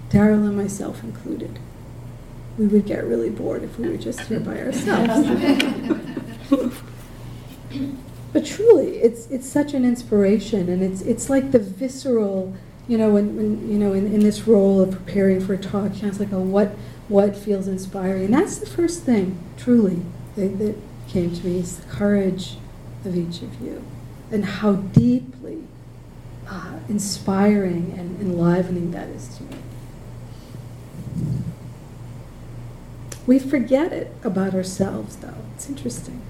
Daryl 0.09 0.45
and 0.45 0.55
myself 0.55 1.03
included. 1.03 1.59
We 2.57 2.67
would 2.67 2.85
get 2.85 3.03
really 3.03 3.31
bored 3.31 3.63
if 3.63 3.79
we 3.79 3.89
were 3.89 3.97
just 3.97 4.21
here 4.21 4.39
by 4.39 4.61
ourselves. 4.61 5.27
but 8.31 8.45
truly, 8.45 8.97
it's 8.97 9.25
it's 9.27 9.49
such 9.49 9.73
an 9.73 9.83
inspiration, 9.83 10.69
and 10.69 10.83
it's 10.83 11.01
it's 11.01 11.31
like 11.31 11.51
the 11.51 11.59
visceral, 11.59 12.55
you 12.87 12.97
know, 12.97 13.09
when, 13.09 13.35
when 13.35 13.71
you 13.71 13.79
know, 13.79 13.93
in, 13.93 14.05
in 14.05 14.19
this 14.19 14.47
role 14.47 14.81
of 14.81 14.91
preparing 14.91 15.41
for 15.41 15.55
a 15.55 15.57
talk, 15.57 15.95
you 15.95 16.03
know, 16.03 16.09
it's 16.09 16.19
like 16.19 16.31
a 16.31 16.39
what 16.39 16.75
what 17.07 17.35
feels 17.35 17.67
inspiring, 17.67 18.25
and 18.25 18.33
that's 18.35 18.59
the 18.59 18.67
first 18.67 19.03
thing, 19.03 19.39
truly, 19.57 20.01
that, 20.35 20.59
that 20.59 20.75
came 21.07 21.33
to 21.35 21.45
me 21.45 21.59
is 21.59 21.77
the 21.77 21.89
courage 21.89 22.57
of 23.03 23.17
each 23.17 23.41
of 23.41 23.59
you, 23.59 23.83
and 24.31 24.45
how 24.45 24.73
deeply 24.73 25.62
uh, 26.49 26.79
inspiring 26.89 27.95
and 27.97 28.19
enlivening 28.21 28.91
that 28.91 29.09
is 29.09 29.37
to 29.37 29.43
me. 29.43 29.57
We 33.25 33.39
forget 33.39 33.93
it 33.93 34.13
about 34.23 34.53
ourselves, 34.53 35.15
though. 35.17 35.33
It's 35.55 35.69
interesting. 35.69 36.21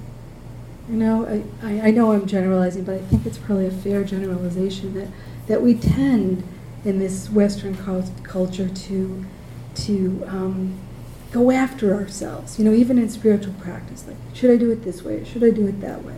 You 0.89 0.95
know, 0.97 1.43
I, 1.63 1.87
I, 1.87 1.91
know 1.91 2.11
I'm 2.11 2.27
generalizing, 2.27 2.83
but 2.83 2.95
I 2.95 2.99
think 2.99 3.25
it's 3.25 3.37
probably 3.37 3.67
a 3.67 3.71
fair 3.71 4.03
generalization 4.03 4.93
that, 4.95 5.07
that 5.47 5.61
we 5.61 5.75
tend 5.75 6.43
in 6.83 6.99
this 6.99 7.29
Western 7.29 7.75
culture 8.23 8.67
to, 8.67 9.25
to 9.75 10.23
um, 10.27 10.77
go 11.31 11.51
after 11.51 11.93
ourselves, 11.95 12.59
you 12.59 12.65
know, 12.65 12.73
even 12.73 12.97
in 12.97 13.09
spiritual 13.09 13.53
practice. 13.53 14.05
Like, 14.05 14.17
should 14.33 14.51
I 14.51 14.57
do 14.57 14.69
it 14.71 14.83
this 14.83 15.03
way 15.03 15.23
should 15.23 15.43
I 15.43 15.49
do 15.49 15.67
it 15.67 15.81
that 15.81 16.03
way? 16.03 16.17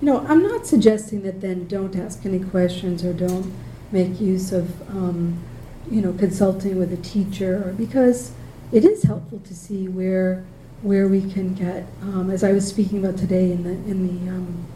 You 0.00 0.06
know, 0.06 0.26
I'm 0.28 0.42
not 0.42 0.66
suggesting 0.66 1.22
that 1.22 1.40
then 1.40 1.66
don't 1.68 1.96
ask 1.96 2.26
any 2.26 2.38
questions 2.38 3.02
or 3.02 3.14
don't 3.14 3.52
make 3.92 4.20
use 4.20 4.52
of, 4.52 4.88
um, 4.90 5.42
you 5.90 6.02
know, 6.02 6.12
consulting 6.12 6.78
with 6.78 6.92
a 6.92 6.98
teacher, 6.98 7.74
because 7.78 8.32
it 8.72 8.84
is 8.84 9.04
helpful 9.04 9.38
to 9.40 9.54
see 9.54 9.88
where 9.88 10.44
where 10.82 11.08
we 11.08 11.22
can 11.32 11.54
get, 11.54 11.86
um, 12.02 12.30
as 12.30 12.44
I 12.44 12.52
was 12.52 12.68
speaking 12.68 13.02
about 13.02 13.18
today 13.18 13.50
in 13.50 13.62
the 13.62 13.70
in 13.90 14.06
the 14.06 14.30
um, 14.30 14.66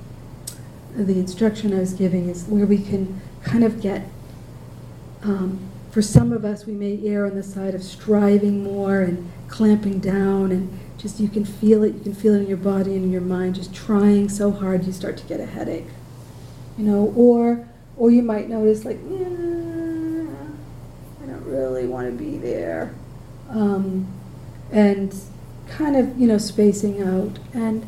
the 0.96 1.18
instruction 1.18 1.74
I 1.74 1.80
was 1.80 1.92
giving, 1.92 2.28
is 2.30 2.44
where 2.44 2.66
we 2.66 2.78
can 2.78 3.20
kind 3.42 3.64
of 3.64 3.80
get. 3.82 4.06
Um, 5.22 5.60
for 5.90 6.00
some 6.00 6.32
of 6.32 6.44
us, 6.44 6.66
we 6.66 6.72
may 6.72 6.98
err 7.06 7.26
on 7.26 7.34
the 7.34 7.42
side 7.42 7.74
of 7.74 7.82
striving 7.82 8.64
more 8.64 9.02
and 9.02 9.30
clamping 9.48 9.98
down 9.98 10.52
and 10.52 10.78
just 11.00 11.18
you 11.20 11.28
can 11.28 11.44
feel 11.44 11.82
it, 11.82 11.94
you 11.94 12.00
can 12.00 12.14
feel 12.14 12.34
it 12.34 12.40
in 12.40 12.46
your 12.46 12.56
body 12.56 12.94
and 12.94 13.04
in 13.04 13.10
your 13.10 13.20
mind, 13.22 13.54
just 13.54 13.74
trying 13.74 14.28
so 14.28 14.50
hard 14.50 14.84
you 14.84 14.92
start 14.92 15.16
to 15.16 15.24
get 15.24 15.40
a 15.40 15.46
headache. 15.46 15.86
You 16.76 16.84
know, 16.84 17.12
or 17.16 17.68
or 17.96 18.10
you 18.10 18.22
might 18.22 18.48
notice 18.48 18.84
like, 18.84 18.98
yeah, 19.08 20.26
I 21.22 21.26
don't 21.26 21.44
really 21.44 21.86
want 21.86 22.06
to 22.06 22.12
be 22.12 22.38
there. 22.38 22.94
Um, 23.48 24.06
and 24.72 25.14
kind 25.68 25.96
of, 25.96 26.18
you 26.18 26.26
know, 26.26 26.38
spacing 26.38 27.02
out. 27.02 27.38
And 27.52 27.84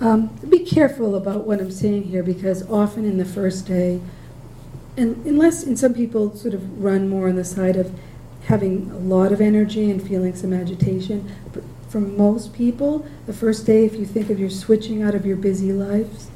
Um, 0.00 0.30
Be 0.48 0.58
careful 0.58 1.14
about 1.14 1.46
what 1.46 1.60
I'm 1.60 1.70
saying 1.70 2.04
here, 2.04 2.24
because 2.24 2.68
often 2.68 3.04
in 3.04 3.16
the 3.16 3.24
first 3.24 3.64
day, 3.66 4.00
and 4.96 5.24
unless, 5.24 5.62
and 5.62 5.78
some 5.78 5.94
people 5.94 6.34
sort 6.36 6.52
of 6.52 6.82
run 6.82 7.08
more 7.08 7.28
on 7.28 7.36
the 7.36 7.44
side 7.44 7.76
of 7.76 7.92
having 8.46 8.90
a 8.90 8.98
lot 8.98 9.30
of 9.32 9.40
energy 9.40 9.90
and 9.90 10.02
feeling 10.02 10.34
some 10.34 10.52
agitation, 10.52 11.30
but 11.52 11.62
for 11.94 12.00
most 12.00 12.52
people, 12.52 13.06
the 13.26 13.32
first 13.32 13.66
day, 13.66 13.84
if 13.84 13.94
you 13.94 14.04
think 14.04 14.28
of 14.28 14.40
you're 14.40 14.50
switching 14.50 15.00
out 15.00 15.14
of 15.14 15.24
your 15.24 15.36
busy 15.36 15.72
lives, 15.72 16.28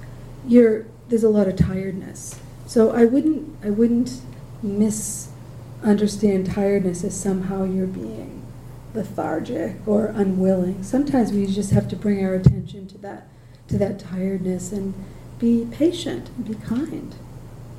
you're, 0.47 0.87
there's 1.09 1.25
a 1.25 1.29
lot 1.29 1.49
of 1.49 1.57
tiredness. 1.57 2.39
So 2.69 2.93
I 2.93 3.07
wouldn't, 3.07 3.57
I 3.65 3.71
wouldn't 3.71 4.21
misunderstand 4.63 6.53
tiredness 6.53 7.03
as 7.03 7.21
somehow 7.21 7.65
you're 7.65 7.89
being 7.89 8.47
lethargic 8.95 9.75
or 9.85 10.07
unwilling. 10.07 10.85
Sometimes 10.85 11.33
we 11.33 11.45
just 11.47 11.73
have 11.73 11.89
to 11.89 11.97
bring 11.97 12.25
our 12.25 12.35
attention 12.35 12.87
to 12.87 12.99
that, 12.99 13.27
to 13.67 13.77
that 13.79 13.99
tiredness 13.99 14.71
and 14.71 14.95
be 15.41 15.67
patient 15.73 16.29
and 16.37 16.47
be 16.47 16.55
kind. 16.55 17.17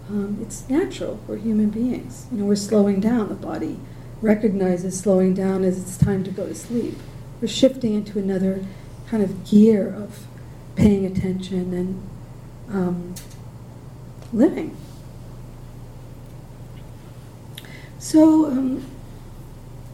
Um, 0.09 0.39
it's 0.41 0.67
natural. 0.67 1.21
We're 1.25 1.37
human 1.37 1.69
beings. 1.69 2.27
You 2.29 2.39
know, 2.39 2.45
we're 2.45 2.57
slowing 2.57 2.99
down. 2.99 3.29
The 3.29 3.35
body 3.35 3.79
recognizes 4.21 4.99
slowing 4.99 5.33
down 5.33 5.63
as 5.63 5.81
it's 5.81 5.95
time 5.95 6.25
to 6.25 6.31
go 6.31 6.45
to 6.45 6.55
sleep. 6.55 6.97
We're 7.41 7.47
shifting 7.47 7.93
into 7.93 8.19
another 8.19 8.65
kind 9.07 9.23
of 9.23 9.49
gear 9.49 9.93
of 9.93 10.27
paying 10.75 11.05
attention 11.05 11.73
and 11.73 12.09
um, 12.69 13.15
living. 14.33 14.75
So, 17.97 18.45
um, 18.45 18.85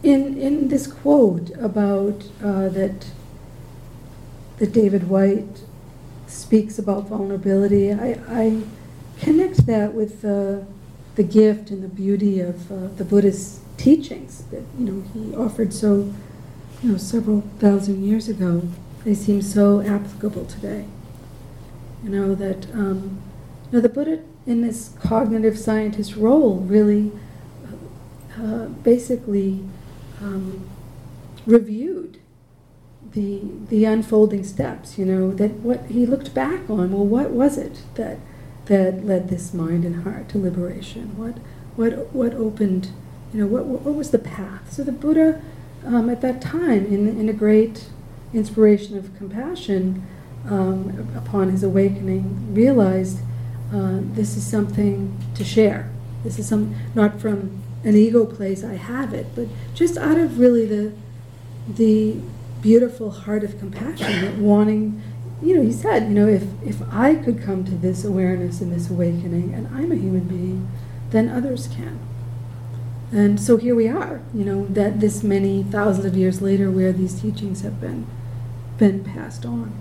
in 0.02 0.38
in 0.38 0.68
this 0.68 0.86
quote 0.86 1.50
about 1.58 2.24
uh, 2.42 2.68
that 2.68 3.10
that 4.58 4.72
David 4.72 5.08
Whyte 5.08 5.64
speaks 6.26 6.78
about 6.78 7.08
vulnerability, 7.08 7.92
I, 7.92 8.18
I 8.28 8.62
connect 9.20 9.66
that 9.66 9.92
with 9.92 10.24
uh, 10.24 10.60
the 11.14 11.22
gift 11.22 11.70
and 11.70 11.82
the 11.82 11.88
beauty 11.88 12.40
of 12.40 12.70
uh, 12.70 12.88
the 12.96 13.04
Buddhist 13.04 13.60
teachings 13.76 14.44
that 14.50 14.62
you 14.78 14.84
know 14.86 15.04
he 15.12 15.34
offered 15.34 15.72
so 15.72 16.12
you 16.86 16.92
know 16.92 16.98
several 16.98 17.40
thousand 17.58 18.04
years 18.04 18.28
ago. 18.28 18.62
They 19.04 19.14
seem 19.14 19.42
so 19.42 19.80
applicable 19.80 20.46
today. 20.46 20.84
You 22.04 22.10
know 22.10 22.34
that 22.36 22.72
um, 22.72 23.20
you 23.64 23.72
know 23.72 23.80
the 23.80 23.88
Buddha 23.88 24.22
in 24.46 24.62
this 24.62 24.90
cognitive 25.00 25.58
scientist 25.58 26.14
role 26.14 26.58
really 26.58 27.10
uh, 28.40 28.66
basically 28.66 29.64
um, 30.20 30.68
reviewed 31.44 32.20
the 33.10 33.42
the 33.68 33.84
unfolding 33.84 34.44
steps. 34.44 34.96
You 34.96 35.06
know 35.06 35.32
that 35.34 35.54
what 35.54 35.86
he 35.86 36.06
looked 36.06 36.34
back 36.34 36.70
on. 36.70 36.92
Well, 36.92 37.04
what 37.04 37.30
was 37.30 37.58
it 37.58 37.82
that 37.96 38.18
that 38.66 39.04
led 39.04 39.28
this 39.28 39.52
mind 39.52 39.84
and 39.84 40.04
heart 40.04 40.28
to 40.28 40.38
liberation? 40.38 41.16
What 41.16 41.38
what 41.74 42.14
what 42.14 42.34
opened? 42.34 42.90
You 43.34 43.40
know 43.40 43.48
what 43.48 43.64
what 43.66 43.92
was 43.96 44.12
the 44.12 44.20
path? 44.20 44.72
So 44.72 44.84
the 44.84 44.92
Buddha 44.92 45.42
um, 45.86 46.10
at 46.10 46.20
that 46.20 46.40
time, 46.40 46.86
in 46.86 47.08
in 47.20 47.28
a 47.28 47.32
great 47.32 47.88
inspiration 48.34 48.98
of 48.98 49.16
compassion, 49.16 50.06
um, 50.48 51.08
upon 51.16 51.50
his 51.50 51.62
awakening, 51.62 52.54
realized 52.54 53.18
uh, 53.72 53.98
this 54.00 54.36
is 54.36 54.46
something 54.46 55.18
to 55.34 55.44
share. 55.44 55.90
This 56.22 56.38
is 56.38 56.48
some 56.48 56.74
not 56.94 57.20
from 57.20 57.62
an 57.84 57.96
ego 57.96 58.24
place. 58.24 58.64
I 58.64 58.74
have 58.74 59.12
it, 59.12 59.26
but 59.34 59.48
just 59.74 59.96
out 59.96 60.18
of 60.18 60.38
really 60.38 60.66
the 60.66 60.92
the 61.68 62.16
beautiful 62.62 63.10
heart 63.10 63.44
of 63.44 63.58
compassion, 63.58 64.22
that 64.22 64.36
wanting. 64.36 65.02
You 65.42 65.56
know, 65.56 65.62
he 65.62 65.72
said, 65.72 66.04
you 66.04 66.14
know, 66.14 66.28
if 66.28 66.44
if 66.64 66.80
I 66.90 67.14
could 67.14 67.42
come 67.42 67.64
to 67.64 67.72
this 67.72 68.04
awareness 68.04 68.60
and 68.60 68.72
this 68.72 68.90
awakening, 68.90 69.52
and 69.54 69.68
I'm 69.68 69.92
a 69.92 69.96
human 69.96 70.24
being, 70.24 70.68
then 71.10 71.28
others 71.28 71.68
can. 71.68 71.98
And 73.12 73.40
so 73.40 73.56
here 73.56 73.74
we 73.74 73.88
are, 73.88 74.20
you 74.34 74.44
know, 74.44 74.66
that 74.66 75.00
this 75.00 75.22
many 75.22 75.62
thousands 75.62 76.06
of 76.06 76.16
years 76.16 76.42
later, 76.42 76.70
where 76.70 76.92
these 76.92 77.20
teachings 77.20 77.62
have 77.62 77.80
been 77.80 78.06
been 78.78 79.04
passed 79.04 79.46
on. 79.46 79.72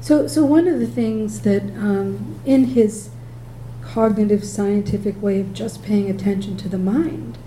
So, 0.00 0.26
so 0.26 0.44
one 0.44 0.66
of 0.66 0.80
the 0.80 0.86
things 0.86 1.42
that 1.42 1.62
um, 1.76 2.40
in 2.44 2.64
his 2.64 3.10
cognitive 3.82 4.44
scientific 4.44 5.20
way 5.20 5.40
of 5.40 5.52
just 5.52 5.82
paying 5.82 6.08
attention 6.08 6.56
to 6.58 6.68
the 6.68 6.78
mind, 6.78 7.38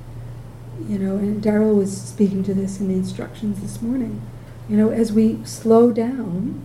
you 0.87 0.99
know, 0.99 1.17
and 1.17 1.41
Daryl 1.41 1.75
was 1.75 1.99
speaking 1.99 2.43
to 2.43 2.53
this 2.53 2.79
in 2.79 2.89
the 2.89 2.93
instructions 2.93 3.59
this 3.61 3.81
morning. 3.81 4.21
You 4.69 4.77
know, 4.77 4.89
as 4.89 5.11
we 5.11 5.43
slow 5.45 5.91
down, 5.91 6.63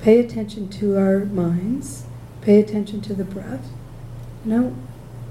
pay 0.00 0.20
attention 0.20 0.68
to 0.68 0.96
our 0.96 1.24
minds, 1.24 2.04
pay 2.40 2.60
attention 2.60 3.00
to 3.02 3.14
the 3.14 3.24
breath, 3.24 3.68
you 4.44 4.50
know, 4.52 4.76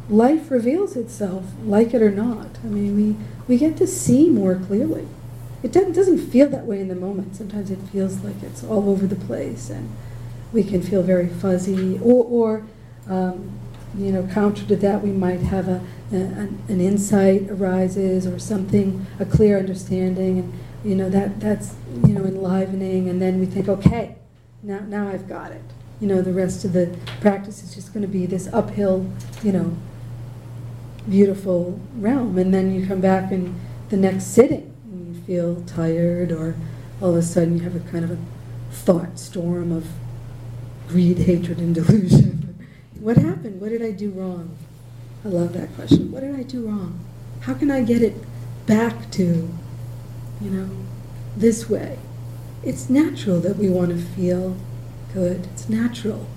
life 0.10 0.52
reveals 0.52 0.96
itself, 0.96 1.46
like 1.64 1.94
it 1.94 2.02
or 2.02 2.12
not. 2.12 2.58
I 2.64 2.68
mean, 2.68 2.96
we, 2.96 3.16
we 3.48 3.58
get 3.58 3.78
to 3.78 3.88
see 3.88 4.30
more 4.30 4.56
clearly. 4.56 5.08
It 5.64 5.72
doesn't, 5.72 6.18
feel 6.18 6.50
that 6.50 6.66
way 6.66 6.82
in 6.82 6.90
the 6.90 6.96
moment. 6.96 7.38
Sometimes 7.38 7.72
it 7.72 7.80
feels 7.92 8.22
like 8.22 8.44
it's 8.44 8.66
all 8.66 8.90
over 8.90 9.08
the 9.08 9.16
place, 9.16 9.70
and 9.70 9.90
we 10.52 10.62
can 10.64 10.82
feel 10.82 11.02
very 11.04 11.30
fuzzy. 11.30 12.00
Or, 12.04 12.26
or 12.26 12.66
um, 13.08 13.58
you 13.98 14.12
know, 14.12 14.28
counter 14.34 14.66
to 14.66 14.76
that, 14.78 15.02
we 15.02 15.12
might 15.12 15.40
have 15.40 15.70
a, 15.70 15.82
a 16.12 16.16
an, 16.16 16.64
an, 16.68 16.82
insight 16.82 17.50
arises 17.50 18.28
or 18.28 18.40
something, 18.40 19.06
a 19.20 19.26
clear 19.26 19.58
understanding, 19.58 20.40
and 20.40 20.54
you 20.84 20.96
know 20.96 21.10
that 21.10 21.40
that's 21.40 21.76
you 22.06 22.14
know 22.14 22.26
enlivening. 22.26 23.08
And 23.08 23.22
then 23.22 23.40
we 23.40 23.46
think, 23.46 23.70
okay, 23.70 24.18
now 24.64 24.80
now 24.80 25.08
I've 25.08 25.30
got 25.30 25.52
it. 25.52 25.64
You 26.02 26.08
know, 26.08 26.22
the 26.22 26.34
rest 26.34 26.66
of 26.66 26.74
the 26.74 26.98
practice 27.22 27.64
is 27.64 27.74
just 27.74 27.94
going 27.94 28.02
to 28.02 28.12
be 28.12 28.26
this 28.26 28.48
uphill, 28.52 29.10
you 29.44 29.54
know, 29.54 29.78
beautiful 31.10 31.80
realm. 31.96 32.38
And 32.38 32.54
then 32.54 32.74
you 32.74 32.86
come 32.88 33.02
back 33.02 33.32
in 33.32 33.60
the 33.90 33.98
next 33.98 34.26
sitting 34.26 34.74
and 34.92 35.16
you 35.16 35.22
feel 35.24 35.62
tired, 35.64 36.32
or 36.32 36.56
all 37.02 37.12
of 37.12 37.16
a 37.18 37.22
sudden 37.22 37.58
you 37.58 37.64
have 37.64 37.76
a 37.76 37.92
kind 37.92 38.04
of 38.04 38.12
a 38.12 38.18
thought 38.72 39.20
storm 39.20 39.72
of 39.72 39.88
greed, 40.88 41.20
hatred, 41.20 41.60
and 41.60 41.76
delusion. 41.76 42.68
what 43.00 43.18
happened? 43.18 43.62
What 43.62 43.70
did 43.70 43.82
I 43.82 43.92
do 43.92 44.12
wrong? 44.12 44.56
I 45.26 45.30
love 45.30 45.54
that 45.54 45.74
question. 45.76 46.12
What 46.12 46.22
did 46.22 46.36
I 46.36 46.44
do 46.44 46.68
wrong? 46.68 47.00
How 47.42 47.54
can 47.54 47.72
I 47.72 47.82
get 47.82 48.02
it 48.02 48.16
back 48.66 49.10
to, 49.12 49.50
you 50.42 50.50
know, 50.50 50.70
this 51.36 51.70
way? 51.70 51.98
It's 52.64 52.90
natural 52.90 53.40
that 53.42 53.58
we 53.58 53.70
want 53.70 53.90
to 53.90 53.98
feel 53.98 54.56
good. 55.14 55.48
It's 55.54 55.70
natural. 55.70 56.28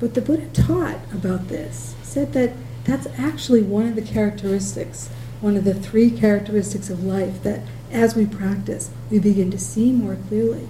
But 0.00 0.14
the 0.14 0.20
Buddha 0.20 0.46
taught 0.48 0.98
about 1.12 1.48
this. 1.48 1.94
He 2.00 2.06
said 2.06 2.32
that 2.32 2.52
that's 2.84 3.06
actually 3.18 3.62
one 3.62 3.86
of 3.86 3.94
the 3.94 4.02
characteristics, 4.02 5.08
one 5.40 5.56
of 5.56 5.64
the 5.64 5.74
three 5.74 6.10
characteristics 6.10 6.90
of 6.90 7.04
life 7.04 7.42
that 7.42 7.60
as 7.90 8.16
we 8.16 8.26
practice, 8.26 8.90
we 9.10 9.18
begin 9.18 9.50
to 9.50 9.58
see 9.58 9.92
more 9.92 10.16
clearly 10.28 10.68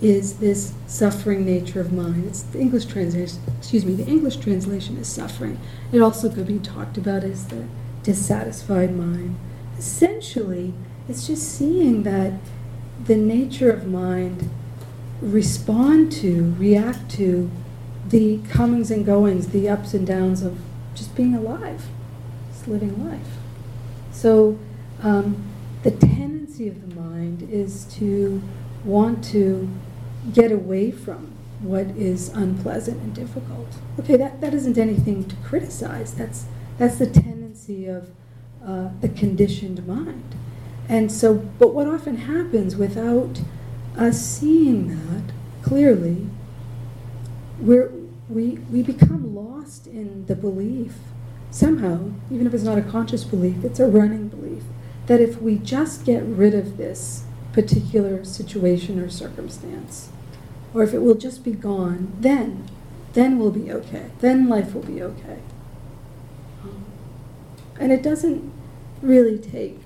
is 0.00 0.38
this 0.38 0.72
suffering 0.86 1.44
nature 1.44 1.80
of 1.80 1.92
mind. 1.92 2.24
It's 2.26 2.42
the 2.42 2.60
English 2.60 2.86
translation, 2.86 3.40
excuse 3.58 3.84
me, 3.84 3.94
the 3.94 4.06
English 4.06 4.36
translation 4.36 4.96
is 4.96 5.08
suffering. 5.08 5.58
It 5.92 6.00
also 6.00 6.30
could 6.30 6.46
be 6.46 6.58
talked 6.58 6.96
about 6.96 7.24
as 7.24 7.46
the 7.48 7.64
dissatisfied 8.02 8.94
mind. 8.94 9.36
Essentially, 9.76 10.72
it's 11.08 11.26
just 11.26 11.56
seeing 11.56 12.04
that 12.04 12.34
the 13.06 13.16
nature 13.16 13.70
of 13.70 13.86
mind 13.86 14.48
respond 15.20 16.12
to, 16.12 16.54
react 16.58 17.10
to 17.12 17.50
the 18.08 18.38
comings 18.48 18.90
and 18.90 19.04
goings, 19.04 19.48
the 19.48 19.68
ups 19.68 19.94
and 19.94 20.06
downs 20.06 20.42
of 20.42 20.58
just 20.98 21.14
being 21.14 21.34
alive, 21.34 21.86
just 22.52 22.68
living 22.68 23.08
life. 23.08 23.28
So 24.12 24.58
um, 25.02 25.44
the 25.84 25.92
tendency 25.92 26.68
of 26.68 26.88
the 26.88 27.00
mind 27.00 27.48
is 27.50 27.84
to 27.94 28.42
want 28.84 29.22
to 29.24 29.68
get 30.32 30.50
away 30.52 30.90
from 30.90 31.32
what 31.60 31.86
is 31.86 32.28
unpleasant 32.30 33.00
and 33.02 33.14
difficult. 33.14 33.74
Okay, 33.98 34.16
that, 34.16 34.40
that 34.40 34.54
isn't 34.54 34.78
anything 34.78 35.24
to 35.24 35.36
criticize. 35.36 36.14
That's, 36.14 36.46
that's 36.78 36.98
the 36.98 37.06
tendency 37.06 37.86
of 37.86 38.10
uh, 38.64 38.88
the 39.00 39.08
conditioned 39.08 39.86
mind. 39.86 40.34
And 40.88 41.10
so, 41.12 41.34
but 41.34 41.74
what 41.74 41.86
often 41.86 42.16
happens 42.16 42.76
without 42.76 43.40
us 43.96 44.20
seeing 44.20 44.88
that 44.88 45.32
clearly, 45.62 46.28
we're, 47.60 47.90
we, 48.28 48.58
we 48.70 48.82
become 48.82 49.34
lost 49.68 49.86
in 49.86 50.24
the 50.26 50.34
belief, 50.34 50.94
somehow, 51.50 52.10
even 52.30 52.46
if 52.46 52.54
it's 52.54 52.64
not 52.64 52.78
a 52.78 52.82
conscious 52.82 53.22
belief, 53.22 53.62
it's 53.62 53.78
a 53.78 53.86
running 53.86 54.28
belief 54.28 54.62
that 55.06 55.20
if 55.20 55.42
we 55.42 55.56
just 55.56 56.06
get 56.06 56.22
rid 56.22 56.54
of 56.54 56.78
this 56.78 57.24
particular 57.52 58.24
situation 58.24 58.98
or 58.98 59.10
circumstance, 59.10 60.08
or 60.72 60.82
if 60.82 60.94
it 60.94 61.00
will 61.00 61.14
just 61.14 61.44
be 61.44 61.52
gone, 61.52 62.10
then, 62.18 62.66
then 63.12 63.38
we'll 63.38 63.50
be 63.50 63.70
okay. 63.70 64.10
Then 64.20 64.48
life 64.48 64.74
will 64.74 64.82
be 64.82 65.02
okay. 65.02 65.40
And 67.78 67.92
it 67.92 68.02
doesn't 68.02 68.50
really 69.02 69.38
take 69.38 69.80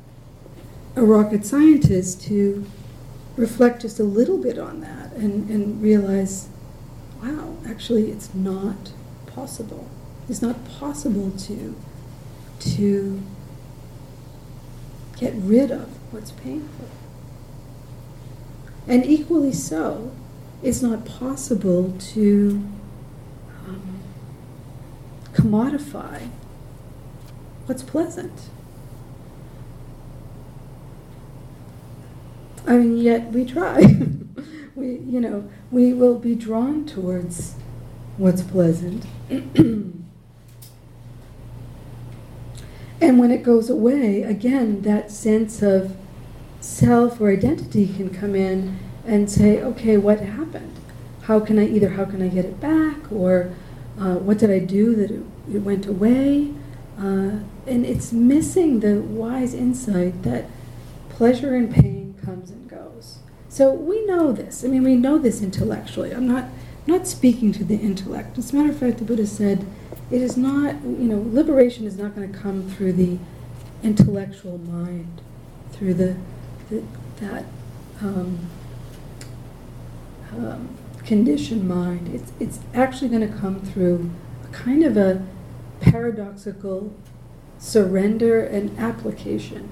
a 0.95 1.03
rocket 1.03 1.45
scientist 1.45 2.23
to 2.23 2.65
reflect 3.37 3.83
just 3.83 3.99
a 3.99 4.05
little 4.05 4.39
bit 4.39 4.59
on 4.59 4.81
that 4.81 5.13
and, 5.15 5.51
and 5.51 5.83
realize, 5.83 6.49
wow, 7.21 7.57
actually, 7.67 8.11
it's 8.13 8.33
not 8.33 8.93
possible. 9.35 9.89
It's 10.29 10.43
not 10.43 10.57
possible 10.79 11.31
to, 11.31 11.77
to 12.61 13.23
get 15.17 15.35
rid 15.37 15.71
of 15.71 15.89
what's 16.13 16.33
painful. 16.33 16.89
And 18.87 19.07
equally 19.07 19.53
so, 19.53 20.13
it's 20.63 20.83
not 20.83 21.05
possible 21.05 21.95
to 21.99 22.69
um, 23.67 24.01
commodify 25.33 26.29
what's 27.67 27.83
pleasant. 27.83 28.49
I 32.67 32.77
mean, 32.77 32.99
yet 32.99 33.33
we 33.33 33.45
try. 33.45 33.81
we, 34.75 34.99
you 34.99 35.21
know, 35.21 35.49
we 35.71 35.93
will 35.93 36.19
be 36.19 36.35
drawn 36.35 36.87
towards 36.87 37.57
what's 38.17 38.43
pleasant. 38.43 39.07
and 39.29 40.05
when 43.01 43.31
it 43.31 43.43
goes 43.43 43.71
away, 43.71 44.23
again, 44.23 44.83
that 44.83 45.11
sense 45.11 45.63
of 45.63 45.97
self 46.61 47.21
or 47.21 47.31
identity 47.31 47.87
can 47.87 48.11
come 48.11 48.35
in 48.35 48.79
and 49.07 49.31
say, 49.31 49.61
okay, 49.61 49.97
what 49.97 50.21
happened? 50.21 50.79
How 51.23 51.41
can 51.41 51.59
I 51.59 51.67
either 51.67 51.91
how 51.91 52.05
can 52.05 52.23
I 52.23 52.29
get 52.29 52.45
it 52.45 52.61
back 52.61 53.11
or 53.11 53.55
uh, 53.99 54.15
what 54.17 54.39
did 54.39 54.51
I 54.51 54.59
do 54.59 54.95
that 54.97 55.11
it, 55.11 55.23
it 55.53 55.59
went 55.61 55.87
away? 55.87 56.53
Uh, 56.99 57.41
and 57.67 57.87
it's 57.87 58.13
missing 58.13 58.81
the 58.81 59.01
wise 59.01 59.55
insight 59.55 60.23
that 60.23 60.47
pleasure 61.09 61.55
and 61.55 61.73
pain 61.73 62.15
comes 62.25 62.51
and 62.51 62.69
goes. 62.69 63.19
So 63.49 63.73
we 63.73 64.05
know 64.07 64.33
this. 64.33 64.65
I 64.65 64.69
mean, 64.69 64.83
we 64.83 64.97
know 64.97 65.19
this 65.19 65.43
intellectually. 65.43 66.13
I'm 66.13 66.27
not 66.27 66.45
not 66.87 67.07
speaking 67.07 67.53
to 67.53 67.65
the 67.65 67.77
intellect. 67.77 68.39
As 68.39 68.53
a 68.53 68.57
matter 68.57 68.71
of 68.71 68.79
fact, 68.79 68.99
the 68.99 69.05
Buddha 69.05 69.27
said, 69.27 69.67
it 70.11 70.21
is 70.21 70.37
not, 70.37 70.83
you 70.83 71.07
know, 71.09 71.25
liberation 71.27 71.87
is 71.87 71.97
not 71.97 72.15
going 72.15 72.31
to 72.31 72.39
come 72.39 72.69
through 72.69 72.95
the 72.95 73.19
intellectual 73.83 74.59
mind, 74.59 75.21
through 75.73 75.95
the, 75.95 76.17
the 76.71 76.83
that 77.21 77.45
um, 78.01 78.39
um, 80.33 80.77
conditioned 81.05 81.69
mind. 81.69 82.09
It's, 82.13 82.33
it's 82.41 82.61
actually 82.75 83.09
going 83.09 83.31
to 83.31 83.39
come 83.39 83.61
through 83.61 84.11
a 84.45 84.53
kind 84.53 84.83
of 84.83 84.97
a 84.97 85.25
paradoxical 85.81 86.93
surrender 87.59 88.45
and 88.45 88.77
application. 88.79 89.69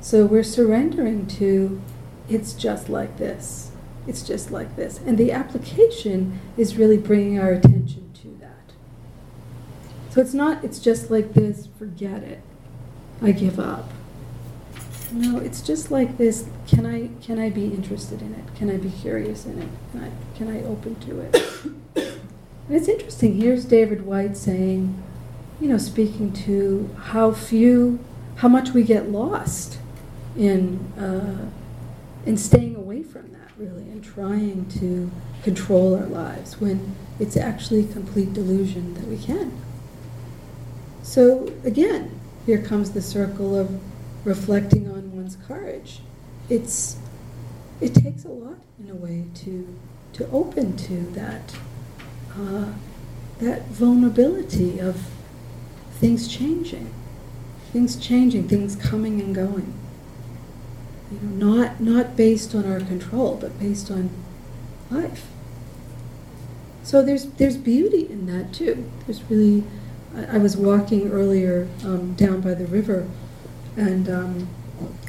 So 0.00 0.24
we're 0.26 0.42
surrendering 0.42 1.26
to 1.38 1.80
it's 2.28 2.54
just 2.54 2.88
like 2.88 3.18
this. 3.18 3.71
It's 4.06 4.22
just 4.22 4.50
like 4.50 4.76
this. 4.76 4.98
And 4.98 5.16
the 5.16 5.32
application 5.32 6.40
is 6.56 6.76
really 6.76 6.96
bringing 6.96 7.38
our 7.38 7.50
attention 7.50 8.12
to 8.22 8.36
that. 8.40 8.72
So 10.10 10.20
it's 10.20 10.34
not, 10.34 10.64
it's 10.64 10.80
just 10.80 11.10
like 11.10 11.34
this, 11.34 11.68
forget 11.78 12.22
it. 12.22 12.42
I 13.20 13.30
give 13.30 13.60
up. 13.60 13.88
No, 15.12 15.38
it's 15.38 15.60
just 15.60 15.90
like 15.90 16.16
this. 16.16 16.48
Can 16.66 16.86
I 16.86 17.10
can 17.22 17.38
I 17.38 17.50
be 17.50 17.66
interested 17.66 18.22
in 18.22 18.32
it? 18.32 18.54
Can 18.56 18.70
I 18.70 18.78
be 18.78 18.90
curious 18.90 19.44
in 19.44 19.60
it? 19.60 19.68
Can 19.92 20.04
I 20.04 20.36
can 20.36 20.48
I 20.48 20.62
open 20.64 20.96
to 21.00 21.20
it? 21.20 21.36
and 21.96 22.76
it's 22.76 22.88
interesting. 22.88 23.38
Here's 23.38 23.66
David 23.66 24.06
Whyte 24.06 24.36
saying, 24.36 25.00
you 25.60 25.68
know, 25.68 25.76
speaking 25.76 26.32
to 26.44 26.90
how 26.98 27.32
few, 27.32 27.98
how 28.36 28.48
much 28.48 28.70
we 28.70 28.82
get 28.82 29.10
lost 29.10 29.78
in 30.34 30.78
uh, 30.98 31.46
in 32.24 32.38
staying 32.38 32.74
away 32.74 33.02
from 33.02 33.31
really, 33.62 33.82
and 33.90 34.02
trying 34.02 34.66
to 34.80 35.10
control 35.42 35.94
our 35.94 36.06
lives 36.06 36.60
when 36.60 36.96
it's 37.20 37.36
actually 37.36 37.84
complete 37.84 38.32
delusion 38.32 38.94
that 38.94 39.04
we 39.04 39.16
can. 39.16 39.52
So 41.02 41.52
again, 41.64 42.18
here 42.46 42.58
comes 42.58 42.90
the 42.90 43.02
circle 43.02 43.58
of 43.58 43.80
reflecting 44.24 44.90
on 44.90 45.14
one's 45.16 45.36
courage. 45.46 46.00
It's 46.48 46.96
it 47.80 47.94
takes 47.94 48.24
a 48.24 48.28
lot 48.28 48.58
in 48.78 48.90
a 48.90 48.94
way 48.94 49.24
to 49.34 49.76
to 50.14 50.30
open 50.30 50.76
to 50.76 51.02
that 51.12 51.54
uh, 52.36 52.72
that 53.38 53.66
vulnerability 53.68 54.78
of 54.80 55.08
things 55.94 56.28
changing, 56.28 56.92
things 57.72 57.96
changing, 57.96 58.48
things 58.48 58.76
coming 58.76 59.20
and 59.20 59.34
going. 59.34 59.72
You 61.12 61.28
know, 61.28 61.46
not 61.46 61.80
not 61.80 62.16
based 62.16 62.54
on 62.54 62.70
our 62.70 62.80
control, 62.80 63.36
but 63.40 63.58
based 63.58 63.90
on 63.90 64.10
life. 64.90 65.26
So 66.82 67.02
there's 67.02 67.26
there's 67.26 67.56
beauty 67.56 68.08
in 68.10 68.26
that 68.26 68.52
too. 68.52 68.90
There's 69.06 69.22
really. 69.30 69.64
I, 70.16 70.36
I 70.36 70.38
was 70.38 70.56
walking 70.56 71.10
earlier 71.10 71.68
um, 71.84 72.14
down 72.14 72.40
by 72.40 72.54
the 72.54 72.66
river 72.66 73.08
and 73.76 74.08
um, 74.08 74.48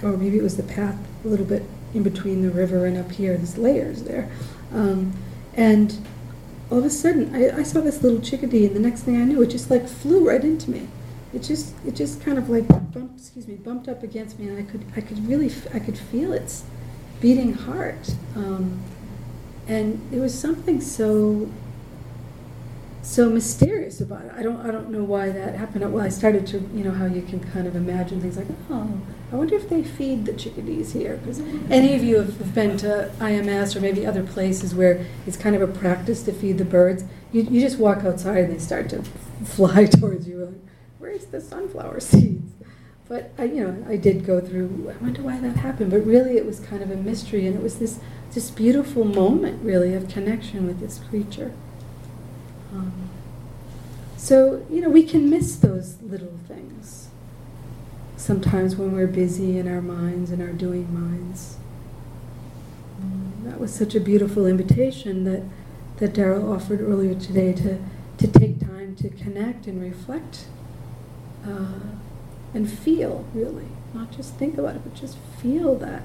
or 0.02 0.18
maybe 0.18 0.38
it 0.38 0.44
was 0.44 0.58
the 0.58 0.64
path 0.64 0.98
a 1.24 1.28
little 1.28 1.46
bit 1.46 1.64
in 1.94 2.04
between 2.04 2.42
the 2.42 2.50
river 2.50 2.86
and 2.86 2.98
up 2.98 3.12
here. 3.12 3.36
There's 3.38 3.58
layers 3.58 4.04
there, 4.04 4.32
um, 4.74 5.14
and 5.54 5.98
all 6.70 6.80
of 6.80 6.86
a 6.86 6.90
sudden 6.90 7.36
I, 7.36 7.60
I, 7.60 7.64
saw 7.64 7.82
this 7.82 8.02
little 8.02 8.20
chickadee, 8.20 8.66
and 8.66 8.76
the 8.76 8.80
next 8.80 9.02
thing 9.02 9.22
I 9.22 9.26
knew, 9.26 9.42
it 9.42 9.48
just 9.48 9.70
like 9.70 9.88
flew 9.88 10.28
right 10.28 10.44
into 10.44 10.72
me. 10.72 10.88
It 11.34 11.42
just 11.42 11.74
it 11.86 11.96
just 11.96 12.22
kind 12.22 12.38
of 12.38 12.50
like 12.50 12.68
bumped, 12.68 13.20
excuse 13.20 13.48
me, 13.48 13.56
bumped 13.56 13.88
up 13.88 14.04
against 14.04 14.40
me, 14.40 14.48
and 14.48 14.58
I 14.58 14.70
could 14.70 14.86
I 14.96 15.02
could 15.02 15.28
really 15.28 15.52
I 15.74 15.80
could 15.80 15.98
feel 15.98 16.32
its 16.32 16.64
beating 17.20 17.54
heart, 17.54 18.14
um, 18.36 18.80
and 19.68 20.00
it 20.12 20.20
was 20.20 20.38
something 20.38 20.80
so 20.80 21.50
so 23.04 23.30
mysterious 23.30 24.00
about 24.00 24.26
it. 24.26 24.32
I 24.36 24.42
don't 24.42 24.58
I 24.62 24.72
don't 24.72 24.90
know 24.90 25.04
why 25.04 25.30
that 25.30 25.56
happened. 25.56 25.92
Well, 25.92 26.06
I 26.06 26.10
started 26.10 26.48
to 26.48 26.60
you 26.74 26.84
know 26.84 26.92
how 26.92 27.06
you 27.06 27.22
can 27.22 27.40
kind 27.40 27.68
of 27.68 27.76
imagine 27.76 28.22
things 28.22 28.38
like 28.38 28.48
oh 28.70 29.02
I 29.32 29.36
wonder 29.36 29.56
if 29.56 29.70
they 29.70 29.84
feed 29.84 30.26
the 30.26 30.34
chickadees 30.34 30.94
here 30.94 31.18
because 31.18 31.40
any 31.70 31.96
of 31.96 32.04
you 32.04 32.18
have 32.18 32.54
been 32.56 32.78
to 32.78 33.12
IMS 33.20 33.76
or 33.76 33.82
maybe 33.82 34.06
other 34.06 34.24
places 34.24 34.74
where 34.74 35.06
it's 35.28 35.36
kind 35.36 35.56
of 35.56 35.62
a 35.62 35.68
practice 35.68 36.24
to 36.24 36.32
feed 36.32 36.58
the 36.60 36.66
birds. 36.66 37.04
You 37.32 37.42
you 37.42 37.60
just 37.60 37.78
walk 37.78 38.06
outside 38.06 38.46
and 38.46 38.54
they 38.54 38.60
start 38.60 38.90
to 38.90 39.04
fly 39.44 39.86
towards 39.98 40.28
you. 40.28 40.62
Where's 41.04 41.26
the 41.26 41.42
sunflower 41.42 42.00
seeds? 42.12 42.50
But 43.10 43.34
I 43.38 43.44
you 43.44 43.68
know 43.68 43.86
I 43.90 43.98
did 43.98 44.26
go 44.26 44.40
through. 44.40 44.90
I 44.90 45.04
wonder 45.04 45.22
why 45.22 45.38
that 45.40 45.58
happened. 45.58 45.92
But 45.92 46.06
really 46.06 46.38
it 46.38 46.46
was 46.46 46.62
kind 46.62 46.82
of 46.82 46.90
a 46.90 46.96
mystery 46.96 47.46
and 47.46 47.58
it 47.58 47.62
was 47.62 47.80
this 47.80 48.00
this 48.34 48.50
beautiful 48.50 49.04
moment 49.04 49.62
really 49.64 49.94
of 49.94 50.08
connection 50.08 50.66
with 50.66 50.80
this 50.80 51.00
creature. 51.10 51.52
Um, 52.72 53.10
so, 54.16 54.66
you 54.70 54.80
know, 54.80 54.90
we 54.90 55.04
can 55.04 55.30
miss 55.30 55.58
those 55.58 56.02
little 56.02 56.40
things 56.48 57.10
sometimes 58.16 58.78
when 58.78 58.94
we're 58.94 59.06
busy 59.06 59.58
in 59.58 59.68
our 59.68 59.82
minds 59.82 60.32
and 60.32 60.42
our 60.42 60.54
doing 60.54 60.94
minds. 60.94 61.58
Um, 63.02 63.34
that 63.44 63.60
was 63.60 63.76
such 63.76 63.96
a 63.96 64.00
beautiful 64.00 64.48
invitation 64.48 65.26
that, 65.26 65.44
that 65.98 66.14
Daryl 66.14 66.56
offered 66.56 66.80
earlier 66.80 67.14
today 67.14 67.52
to, 67.52 67.78
to 68.18 68.28
take 68.28 68.62
time 68.62 68.96
to 68.96 69.10
connect 69.10 69.68
and 69.68 69.82
reflect 69.82 70.46
uh, 71.46 71.80
and 72.54 72.70
feel, 72.70 73.26
really. 73.34 73.68
Not 73.94 74.12
just 74.12 74.36
think 74.36 74.58
about 74.58 74.76
it, 74.76 74.84
but 74.84 74.96
just 74.96 75.18
feel 75.42 75.76
that 75.78 76.04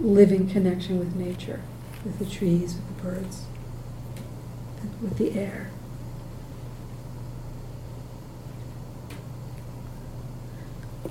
living 0.00 0.48
connection 0.48 0.98
with 0.98 1.16
nature, 1.16 1.60
with 2.04 2.18
the 2.18 2.26
trees, 2.26 2.74
with 2.74 2.96
the 2.96 3.02
birds 3.02 3.46
with 5.00 5.16
the 5.18 5.32
air. 5.38 5.70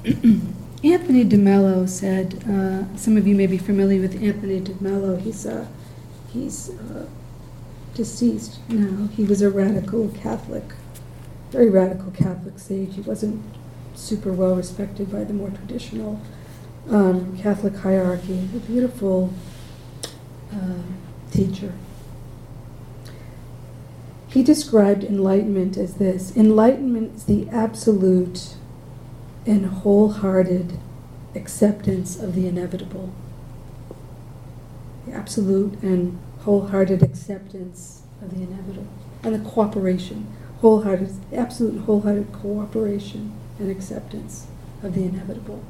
Anthony 0.83 1.25
DeMello 1.25 1.89
said, 1.89 2.43
uh, 2.47 2.95
some 2.95 3.17
of 3.17 3.27
you 3.27 3.35
may 3.35 3.47
be 3.47 3.57
familiar 3.57 3.99
with 4.01 4.21
Anthony 4.21 4.61
DeMello. 4.61 5.19
He's, 5.19 5.45
uh, 5.45 5.67
he's 6.31 6.69
uh, 6.69 7.07
deceased 7.93 8.59
now. 8.69 9.07
He 9.07 9.23
was 9.23 9.41
a 9.41 9.49
radical 9.49 10.09
Catholic, 10.09 10.63
very 11.51 11.69
radical 11.69 12.11
Catholic 12.11 12.59
sage. 12.59 12.95
He 12.95 13.01
wasn't 13.01 13.43
super 13.95 14.31
well 14.31 14.55
respected 14.55 15.11
by 15.11 15.23
the 15.23 15.33
more 15.33 15.49
traditional 15.49 16.21
um, 16.89 17.37
Catholic 17.37 17.75
hierarchy. 17.77 18.47
A 18.55 18.59
beautiful 18.59 19.33
uh, 20.53 20.81
teacher. 21.31 21.73
He 24.27 24.43
described 24.43 25.03
enlightenment 25.03 25.77
as 25.77 25.95
this 25.95 26.35
enlightenment 26.35 27.15
is 27.15 27.23
the 27.23 27.49
absolute 27.49 28.55
and 29.45 29.65
wholehearted 29.65 30.79
acceptance 31.33 32.19
of 32.19 32.35
the 32.35 32.47
inevitable. 32.47 33.13
The 35.05 35.13
absolute 35.13 35.81
and 35.81 36.19
wholehearted 36.41 37.01
acceptance 37.01 38.03
of 38.21 38.31
the 38.35 38.43
inevitable. 38.43 38.87
And 39.23 39.33
the 39.33 39.49
cooperation, 39.49 40.27
wholehearted, 40.61 41.09
absolute 41.33 41.81
wholehearted 41.81 42.31
cooperation 42.33 43.33
and 43.59 43.69
acceptance 43.71 44.47
of 44.83 44.93
the 44.93 45.03
inevitable. 45.03 45.63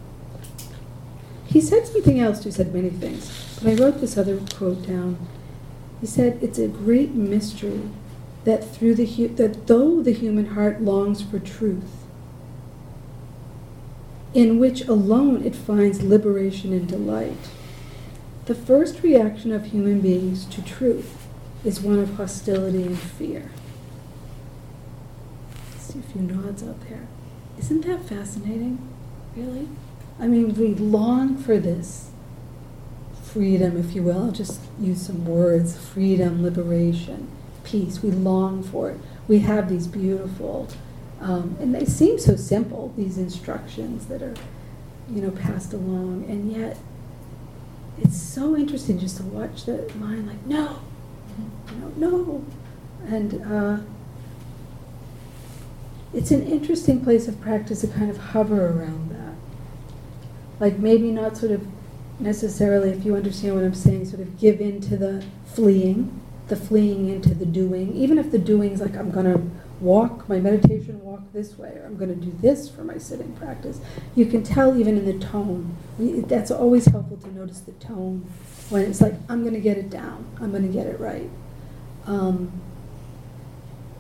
he 1.46 1.62
said 1.62 1.88
something 1.88 2.20
else, 2.20 2.44
he 2.44 2.52
said 2.52 2.74
many 2.74 2.90
things, 2.90 3.60
but 3.62 3.72
I 3.72 3.76
wrote 3.76 4.02
this 4.02 4.18
other 4.18 4.38
quote 4.56 4.86
down. 4.88 5.18
He 6.02 6.08
said, 6.08 6.40
It's 6.42 6.60
a 6.60 6.68
great 6.68 7.14
mystery 7.14 7.82
that 8.44 8.64
through 8.74 8.96
the 8.96 9.06
hu- 9.06 9.30
that 9.36 9.68
though 9.68 10.02
the 10.02 10.14
human 10.14 10.48
heart 10.48 10.82
longs 10.82 11.22
for 11.22 11.40
truth, 11.40 12.06
in 14.34 14.60
which 14.60 14.88
alone 14.88 15.44
it 15.44 15.56
finds 15.56 16.04
liberation 16.04 16.72
and 16.74 16.88
delight, 16.88 17.50
the 18.46 18.56
first 18.56 19.02
reaction 19.04 19.52
of 19.52 19.66
human 19.66 20.00
beings 20.02 20.46
to 20.46 20.62
truth 20.62 21.28
is 21.66 21.82
one 21.82 22.00
of 22.00 22.16
hostility 22.16 22.84
and 22.84 22.98
fear. 23.00 23.50
A 25.98 26.12
few 26.12 26.22
nods 26.22 26.64
out 26.64 26.80
there. 26.88 27.08
Isn't 27.58 27.86
that 27.86 28.02
fascinating? 28.02 28.88
Really? 29.36 29.68
I 30.20 30.28
mean, 30.28 30.54
we 30.56 30.76
long 30.76 31.38
for 31.38 31.58
this 31.58 32.12
freedom, 33.24 33.78
if 33.78 33.96
you 33.96 34.04
will. 34.04 34.26
I'll 34.26 34.32
just 34.32 34.62
use 34.80 35.06
some 35.06 35.26
words 35.26 35.78
freedom, 35.78 36.44
liberation, 36.44 37.28
peace. 37.64 38.02
We 38.02 38.12
long 38.12 38.64
for 38.64 38.92
it. 38.92 39.00
We 39.28 39.40
have 39.40 39.70
these 39.70 39.88
beautiful, 39.88 40.68
um, 41.20 41.58
and 41.60 41.74
they 41.74 41.86
seem 41.86 42.20
so 42.20 42.36
simple, 42.36 42.94
these 42.96 43.18
instructions 43.18 44.08
that 44.08 44.22
are, 44.22 44.36
you 45.10 45.22
know, 45.22 45.32
passed 45.32 45.74
along. 45.74 46.26
And 46.30 46.52
yet, 46.52 46.78
it's 47.98 48.22
so 48.22 48.56
interesting 48.56 49.00
just 49.00 49.18
to 49.18 49.24
watch 49.24 49.66
the 49.66 49.92
mind 49.96 50.28
like, 50.28 50.46
no, 50.46 50.80
know, 51.80 51.92
no. 51.98 52.46
And 53.06 53.42
uh, 53.46 53.78
it's 56.14 56.32
an 56.32 56.48
interesting 56.48 57.04
place 57.04 57.28
of 57.28 57.40
practice 57.42 57.82
to 57.82 57.88
kind 57.88 58.10
of 58.10 58.18
hover 58.18 58.68
around 58.68 59.12
that. 59.12 59.36
Like 60.60 60.80
maybe 60.80 61.12
not 61.12 61.38
sort 61.38 61.52
of 61.52 61.68
necessarily, 62.20 62.92
if 62.92 63.06
you 63.06 63.16
understand 63.16 63.56
what 63.56 63.64
I'm 63.64 63.74
saying, 63.74 64.06
sort 64.06 64.22
of 64.22 64.40
give 64.40 64.60
in 64.60 64.82
to 64.82 64.98
the 64.98 65.24
fleeing, 65.46 66.20
the 66.48 66.56
fleeing 66.56 67.10
into 67.10 67.34
the 67.36 67.46
doing. 67.46 67.94
Even 67.96 68.18
if 68.18 68.32
the 68.32 68.40
doing's 68.40 68.82
like, 68.82 68.96
I'm 68.96 69.12
going 69.12 69.32
to 69.32 69.42
walk, 69.80 70.28
my 70.28 70.40
meditation 70.40 71.00
walk 71.04 71.22
this 71.34 71.58
way, 71.58 71.70
or 71.70 71.86
I'm 71.86 71.98
going 71.98 72.10
to 72.10 72.26
do 72.26 72.36
this 72.42 72.70
for 72.70 72.84
my 72.84 72.98
sitting 72.98 73.34
practice. 73.34 73.80
You 74.16 74.26
can 74.26 74.44
tell 74.44 74.80
even 74.80 74.98
in 74.98 75.06
the 75.06 75.24
tone. 75.24 75.76
That's 76.00 76.50
always 76.50 76.86
helpful 76.86 77.18
to 77.18 77.36
notice 77.36 77.60
the 77.60 77.74
tone 77.74 78.26
when 78.70 78.84
it's 78.84 79.02
like, 79.02 79.14
I'm 79.30 79.42
going 79.42 79.54
to 79.54 79.60
get 79.60 79.78
it 79.78 79.90
down, 79.90 80.26
I'm 80.42 80.52
going 80.52 80.66
to 80.66 80.74
get 80.74 80.88
it 80.88 81.00
right. 81.00 81.30
Um, 82.06 82.52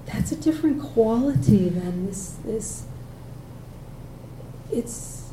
that's 0.07 0.31
a 0.31 0.35
different 0.35 0.81
quality 0.81 1.69
than 1.69 2.07
this, 2.07 2.37
this, 2.45 2.85
it's, 4.71 5.29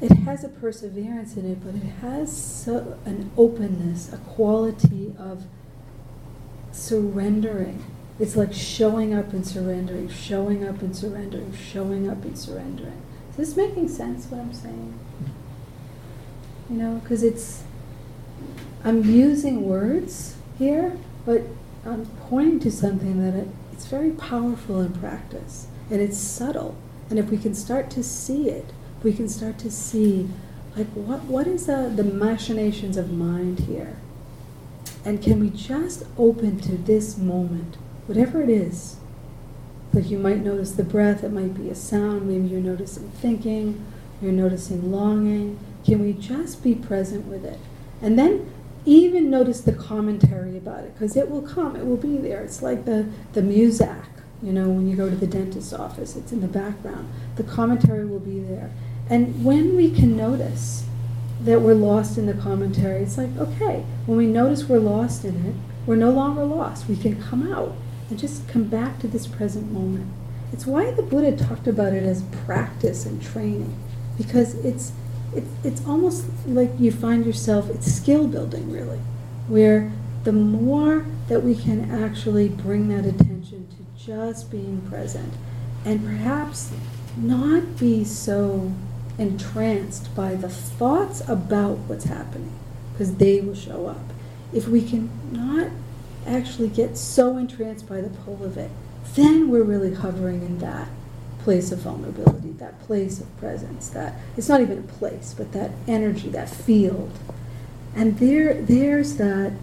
it 0.00 0.12
has 0.12 0.44
a 0.44 0.48
perseverance 0.48 1.36
in 1.36 1.50
it, 1.50 1.64
but 1.64 1.74
it 1.74 1.88
has 2.00 2.30
so, 2.36 2.98
an 3.06 3.30
openness, 3.36 4.12
a 4.12 4.18
quality 4.18 5.14
of 5.18 5.44
surrendering. 6.70 7.84
It's 8.20 8.36
like 8.36 8.52
showing 8.52 9.14
up 9.14 9.32
and 9.32 9.46
surrendering, 9.46 10.08
showing 10.10 10.64
up 10.64 10.82
and 10.82 10.94
surrendering, 10.94 11.54
showing 11.54 12.08
up 12.08 12.24
and 12.24 12.38
surrendering. 12.38 13.00
Is 13.30 13.36
this 13.36 13.56
making 13.56 13.88
sense 13.88 14.26
what 14.26 14.40
I'm 14.40 14.52
saying? 14.52 14.98
You 16.68 16.76
know, 16.76 16.94
because 16.96 17.22
it's, 17.22 17.62
I'm 18.84 19.02
using 19.04 19.64
words 19.64 20.36
here, 20.58 20.98
but 21.24 21.42
I'm 21.88 22.06
pointing 22.28 22.60
to 22.60 22.70
something 22.70 23.22
that 23.24 23.38
it, 23.38 23.48
it's 23.72 23.86
very 23.86 24.10
powerful 24.10 24.80
in 24.80 24.92
practice, 24.92 25.68
and 25.90 26.00
it's 26.00 26.18
subtle. 26.18 26.76
And 27.08 27.18
if 27.18 27.30
we 27.30 27.38
can 27.38 27.54
start 27.54 27.90
to 27.92 28.02
see 28.02 28.50
it, 28.50 28.66
we 29.02 29.12
can 29.12 29.28
start 29.28 29.58
to 29.60 29.70
see, 29.70 30.28
like, 30.76 30.88
what, 30.88 31.24
what 31.24 31.46
is 31.46 31.66
the, 31.66 31.90
the 31.94 32.04
machinations 32.04 32.96
of 32.96 33.10
mind 33.10 33.60
here? 33.60 33.96
And 35.04 35.22
can 35.22 35.40
we 35.40 35.50
just 35.50 36.04
open 36.18 36.60
to 36.60 36.76
this 36.76 37.16
moment, 37.16 37.76
whatever 38.06 38.42
it 38.42 38.50
is? 38.50 38.96
Like 39.94 40.10
you 40.10 40.18
might 40.18 40.44
notice 40.44 40.72
the 40.72 40.84
breath, 40.84 41.24
it 41.24 41.32
might 41.32 41.54
be 41.54 41.70
a 41.70 41.74
sound, 41.74 42.28
maybe 42.28 42.48
you're 42.48 42.60
noticing 42.60 43.10
thinking, 43.10 43.84
you're 44.20 44.32
noticing 44.32 44.92
longing. 44.92 45.58
Can 45.84 46.00
we 46.00 46.12
just 46.12 46.62
be 46.62 46.74
present 46.74 47.26
with 47.26 47.44
it? 47.44 47.58
And 48.02 48.18
then 48.18 48.52
even 48.88 49.30
notice 49.30 49.60
the 49.60 49.72
commentary 49.72 50.56
about 50.56 50.84
it, 50.84 50.94
because 50.94 51.16
it 51.16 51.30
will 51.30 51.42
come, 51.42 51.76
it 51.76 51.84
will 51.84 51.96
be 51.96 52.16
there. 52.16 52.42
It's 52.42 52.62
like 52.62 52.86
the, 52.86 53.06
the 53.34 53.42
Muzak, 53.42 54.06
you 54.42 54.52
know, 54.52 54.68
when 54.68 54.88
you 54.88 54.96
go 54.96 55.10
to 55.10 55.16
the 55.16 55.26
dentist's 55.26 55.72
office, 55.72 56.16
it's 56.16 56.32
in 56.32 56.40
the 56.40 56.48
background. 56.48 57.10
The 57.36 57.42
commentary 57.42 58.06
will 58.06 58.20
be 58.20 58.40
there. 58.40 58.70
And 59.10 59.44
when 59.44 59.76
we 59.76 59.90
can 59.90 60.16
notice 60.16 60.86
that 61.42 61.60
we're 61.60 61.74
lost 61.74 62.18
in 62.18 62.26
the 62.26 62.34
commentary, 62.34 63.02
it's 63.02 63.18
like, 63.18 63.36
okay, 63.36 63.84
when 64.06 64.16
we 64.16 64.26
notice 64.26 64.64
we're 64.64 64.78
lost 64.78 65.24
in 65.24 65.46
it, 65.46 65.54
we're 65.86 65.96
no 65.96 66.10
longer 66.10 66.44
lost. 66.44 66.88
We 66.88 66.96
can 66.96 67.20
come 67.22 67.52
out 67.52 67.74
and 68.08 68.18
just 68.18 68.48
come 68.48 68.64
back 68.64 68.98
to 69.00 69.08
this 69.08 69.26
present 69.26 69.70
moment. 69.70 70.10
It's 70.52 70.66
why 70.66 70.90
the 70.92 71.02
Buddha 71.02 71.36
talked 71.36 71.66
about 71.66 71.92
it 71.92 72.04
as 72.04 72.22
practice 72.46 73.04
and 73.04 73.22
training, 73.22 73.76
because 74.16 74.54
it's 74.64 74.92
it's 75.38 75.50
it's 75.64 75.86
almost 75.86 76.24
like 76.46 76.70
you 76.78 76.90
find 76.90 77.24
yourself 77.24 77.70
it's 77.70 77.90
skill 77.90 78.26
building 78.26 78.70
really, 78.70 79.00
where 79.48 79.90
the 80.24 80.32
more 80.32 81.06
that 81.28 81.42
we 81.42 81.54
can 81.54 81.90
actually 81.90 82.48
bring 82.48 82.88
that 82.88 83.04
attention 83.06 83.66
to 83.68 84.04
just 84.06 84.50
being 84.50 84.80
present, 84.88 85.32
and 85.84 86.04
perhaps 86.04 86.70
not 87.16 87.78
be 87.78 88.04
so 88.04 88.72
entranced 89.18 90.14
by 90.14 90.34
the 90.34 90.48
thoughts 90.48 91.20
about 91.28 91.76
what's 91.88 92.04
happening, 92.04 92.52
because 92.92 93.16
they 93.16 93.40
will 93.40 93.54
show 93.54 93.86
up. 93.86 94.06
If 94.52 94.68
we 94.68 94.82
can 94.82 95.10
not 95.32 95.68
actually 96.26 96.68
get 96.68 96.96
so 96.96 97.36
entranced 97.36 97.88
by 97.88 98.00
the 98.00 98.10
pull 98.10 98.44
of 98.44 98.56
it, 98.56 98.70
then 99.14 99.48
we're 99.50 99.62
really 99.62 99.94
hovering 99.94 100.42
in 100.42 100.58
that 100.58 100.88
place 101.48 101.72
of 101.72 101.78
vulnerability, 101.78 102.50
that 102.58 102.78
place 102.82 103.20
of 103.20 103.38
presence, 103.38 103.88
that 103.88 104.12
it's 104.36 104.50
not 104.50 104.60
even 104.60 104.80
a 104.80 104.82
place, 104.82 105.34
but 105.34 105.50
that 105.52 105.70
energy, 105.86 106.28
that 106.28 106.46
field. 106.46 107.10
And 107.96 108.18
there 108.18 108.60
there's 108.60 109.16
that 109.16 109.54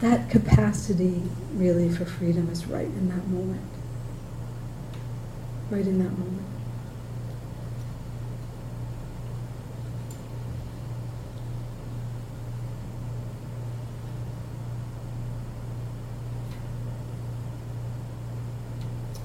that 0.00 0.30
capacity 0.30 1.20
really 1.52 1.88
for 1.88 2.04
freedom 2.04 2.48
is 2.48 2.66
right 2.66 2.86
in 2.86 3.08
that 3.08 3.26
moment. 3.26 3.68
Right 5.68 5.84
in 5.84 5.98
that 5.98 6.16
moment. 6.16 6.46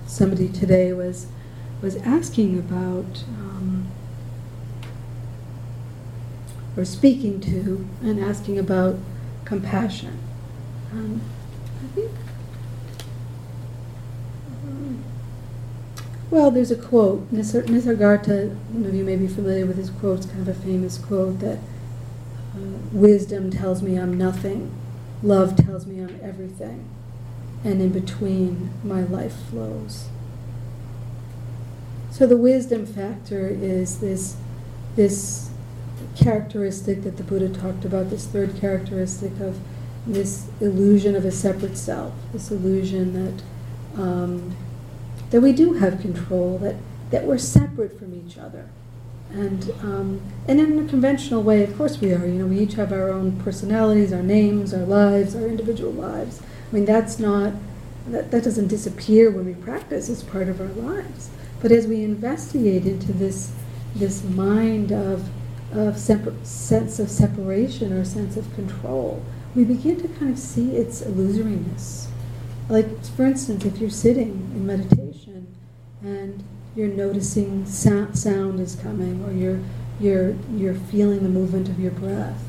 somebody 0.07 0.49
today 0.49 0.91
was 0.91 1.27
was 1.81 1.95
asking 1.97 2.57
about 2.57 3.23
um, 3.39 3.87
or 6.75 6.85
speaking 6.85 7.39
to 7.41 7.87
and 8.01 8.19
asking 8.19 8.57
about 8.57 8.95
compassion. 9.45 10.19
Um, 10.91 11.21
I 11.83 11.87
think. 11.95 12.11
um, 14.65 15.03
well, 16.29 16.51
there's 16.51 16.71
a 16.71 16.75
quote. 16.75 17.31
Nisar- 17.31 17.65
Nisargadatta, 17.65 18.55
some 18.71 18.85
of 18.85 18.93
you 18.93 19.03
may 19.03 19.15
be 19.15 19.27
familiar 19.27 19.65
with 19.65 19.77
his 19.77 19.89
quote. 19.89 20.19
It's 20.19 20.25
kind 20.27 20.41
of 20.41 20.47
a 20.47 20.53
famous 20.53 20.97
quote 20.97 21.39
that 21.39 21.57
uh, 22.55 22.59
wisdom 22.91 23.51
tells 23.51 23.81
me 23.81 23.95
I'm 23.97 24.17
nothing, 24.17 24.71
love 25.23 25.55
tells 25.55 25.85
me 25.85 26.01
I'm 26.01 26.19
everything 26.21 26.85
and 27.63 27.81
in 27.81 27.89
between 27.89 28.71
my 28.83 29.01
life 29.03 29.35
flows. 29.49 30.07
So 32.19 32.27
the 32.27 32.35
wisdom 32.35 32.85
factor 32.85 33.47
is 33.47 34.01
this 34.01 34.35
this 34.97 35.49
characteristic 36.17 37.03
that 37.03 37.15
the 37.15 37.23
Buddha 37.23 37.47
talked 37.47 37.85
about, 37.85 38.09
this 38.09 38.25
third 38.25 38.57
characteristic 38.57 39.39
of 39.39 39.57
this 40.05 40.49
illusion 40.59 41.15
of 41.15 41.23
a 41.23 41.31
separate 41.31 41.77
self, 41.77 42.11
this 42.33 42.51
illusion 42.51 43.13
that 43.13 44.01
um, 44.01 44.53
that 45.29 45.39
we 45.39 45.53
do 45.53 45.75
have 45.75 46.01
control, 46.01 46.57
that 46.57 46.75
that 47.11 47.23
we're 47.23 47.37
separate 47.37 47.97
from 47.97 48.13
each 48.13 48.37
other. 48.37 48.67
And 49.31 49.71
um, 49.79 50.21
and 50.45 50.59
in 50.59 50.77
a 50.77 50.89
conventional 50.89 51.41
way, 51.41 51.63
of 51.63 51.77
course 51.77 52.01
we 52.01 52.11
are. 52.11 52.25
You 52.25 52.33
know, 52.33 52.47
we 52.47 52.59
each 52.59 52.73
have 52.73 52.91
our 52.91 53.11
own 53.11 53.39
personalities, 53.43 54.11
our 54.11 54.23
names, 54.23 54.73
our 54.73 54.83
lives, 54.83 55.37
our 55.37 55.47
individual 55.47 55.93
lives. 55.93 56.41
I 56.69 56.75
mean, 56.75 56.83
that's 56.83 57.17
not, 57.17 57.53
that, 58.09 58.29
that 58.31 58.43
doesn't 58.43 58.67
disappear 58.67 59.31
when 59.31 59.45
we 59.45 59.53
practice, 59.53 60.09
it's 60.09 60.21
part 60.21 60.49
of 60.49 60.59
our 60.59 60.67
lives. 60.67 61.29
But 61.61 61.71
as 61.71 61.87
we 61.87 62.03
investigate 62.03 62.85
into 62.85 63.11
this, 63.13 63.51
this 63.95 64.23
mind 64.23 64.91
of, 64.91 65.29
of 65.73 65.97
separ- 65.97 66.33
sense 66.43 66.99
of 66.99 67.09
separation 67.09 67.91
or 67.93 68.05
sense 68.05 68.37
of 68.37 68.53
control, 68.55 69.23
we 69.55 69.63
begin 69.63 69.99
to 70.01 70.07
kind 70.07 70.31
of 70.31 70.39
see 70.39 70.75
its 70.75 71.01
illusoriness. 71.01 72.07
Like, 72.69 73.03
for 73.03 73.25
instance, 73.25 73.65
if 73.65 73.79
you're 73.79 73.89
sitting 73.89 74.51
in 74.55 74.65
meditation 74.65 75.47
and 76.01 76.43
you're 76.75 76.87
noticing 76.87 77.65
sound, 77.65 78.17
sound 78.17 78.59
is 78.59 78.75
coming, 78.75 79.23
or 79.25 79.31
you're 79.31 79.59
you're, 79.99 80.33
you're 80.55 80.75
feeling 80.75 81.23
the 81.23 81.29
movement 81.29 81.67
of 81.67 81.79
your 81.79 81.91
breath. 81.91 82.41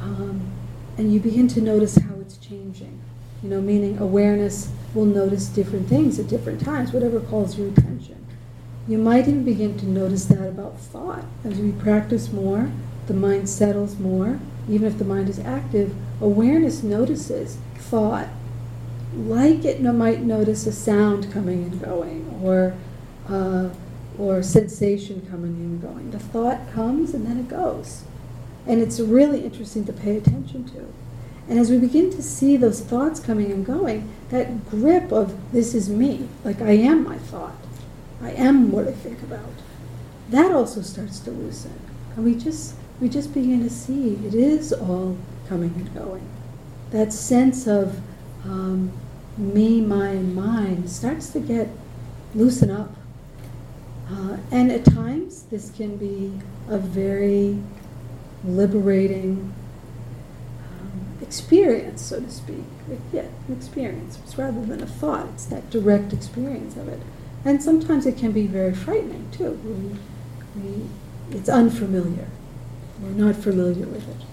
Um, 0.00 0.52
and 0.98 1.12
you 1.12 1.18
begin 1.20 1.48
to 1.48 1.60
notice 1.60 1.96
how 1.96 2.14
it's 2.20 2.36
changing. 2.36 3.00
You 3.42 3.50
know, 3.50 3.60
meaning 3.60 3.98
awareness 3.98 4.70
will 4.94 5.04
notice 5.04 5.48
different 5.48 5.88
things 5.88 6.18
at 6.18 6.28
different 6.28 6.60
times, 6.60 6.92
whatever 6.92 7.20
calls 7.20 7.58
your 7.58 7.68
attention. 7.68 7.95
You 8.88 8.98
might 8.98 9.26
even 9.26 9.44
begin 9.44 9.76
to 9.78 9.86
notice 9.86 10.26
that 10.26 10.48
about 10.48 10.78
thought. 10.78 11.24
As 11.44 11.58
we 11.58 11.72
practice 11.72 12.30
more, 12.30 12.70
the 13.06 13.14
mind 13.14 13.48
settles 13.48 13.98
more. 13.98 14.38
Even 14.68 14.86
if 14.86 14.98
the 14.98 15.04
mind 15.04 15.28
is 15.28 15.38
active, 15.40 15.94
awareness 16.20 16.82
notices 16.82 17.58
thought. 17.76 18.28
Like 19.14 19.64
it 19.64 19.82
might 19.82 20.20
notice 20.20 20.66
a 20.66 20.72
sound 20.72 21.32
coming 21.32 21.64
and 21.64 21.82
going, 21.82 22.40
or 22.42 22.74
uh, 23.28 23.70
or 24.18 24.42
sensation 24.42 25.26
coming 25.30 25.54
and 25.56 25.82
going. 25.82 26.10
The 26.10 26.18
thought 26.18 26.72
comes 26.72 27.14
and 27.14 27.26
then 27.26 27.38
it 27.38 27.48
goes. 27.48 28.04
And 28.66 28.80
it's 28.80 28.98
really 28.98 29.44
interesting 29.44 29.84
to 29.84 29.92
pay 29.92 30.16
attention 30.16 30.64
to. 30.70 30.92
And 31.48 31.58
as 31.58 31.70
we 31.70 31.78
begin 31.78 32.10
to 32.10 32.22
see 32.22 32.56
those 32.56 32.80
thoughts 32.80 33.20
coming 33.20 33.52
and 33.52 33.64
going, 33.64 34.08
that 34.30 34.68
grip 34.68 35.12
of 35.12 35.52
this 35.52 35.74
is 35.74 35.88
me, 35.88 36.28
like 36.44 36.60
I 36.60 36.72
am 36.72 37.04
my 37.04 37.18
thought, 37.18 37.54
I 38.22 38.30
am 38.32 38.72
what 38.72 38.88
I 38.88 38.92
think 38.92 39.22
about, 39.22 39.52
that 40.30 40.50
also 40.52 40.82
starts 40.82 41.20
to 41.20 41.30
loosen. 41.30 41.78
And 42.14 42.24
we 42.24 42.34
just 42.34 42.74
we 43.00 43.08
just 43.08 43.34
begin 43.34 43.62
to 43.62 43.70
see 43.70 44.14
it 44.26 44.34
is 44.34 44.72
all 44.72 45.16
coming 45.48 45.72
and 45.76 45.94
going. 45.94 46.26
That 46.90 47.12
sense 47.12 47.66
of 47.66 48.00
um, 48.44 48.92
me, 49.36 49.80
mine, 49.80 50.34
mine 50.34 50.88
starts 50.88 51.30
to 51.30 51.40
get 51.40 51.68
loosen 52.34 52.70
up. 52.70 52.90
Uh, 54.10 54.38
and 54.50 54.70
at 54.70 54.84
times, 54.84 55.42
this 55.44 55.70
can 55.70 55.96
be 55.96 56.32
a 56.68 56.78
very 56.78 57.58
liberating 58.44 59.52
um, 60.62 61.18
experience, 61.20 62.02
so 62.02 62.20
to 62.20 62.30
speak. 62.30 62.64
Yeah, 63.12 63.26
an 63.48 63.56
experience. 63.56 64.18
It's 64.24 64.38
rather 64.38 64.64
than 64.64 64.80
a 64.82 64.86
thought, 64.86 65.26
it's 65.34 65.46
that 65.46 65.68
direct 65.70 66.12
experience 66.12 66.76
of 66.76 66.88
it. 66.88 67.00
And 67.46 67.62
sometimes 67.62 68.06
it 68.06 68.18
can 68.18 68.32
be 68.32 68.48
very 68.48 68.74
frightening, 68.74 69.30
too. 69.30 69.52
We, 69.64 70.60
we, 70.60 70.88
it's 71.30 71.48
unfamiliar. 71.48 72.26
We're 73.00 73.10
not 73.10 73.36
familiar 73.36 73.86
with 73.86 74.08
it. 74.08 74.26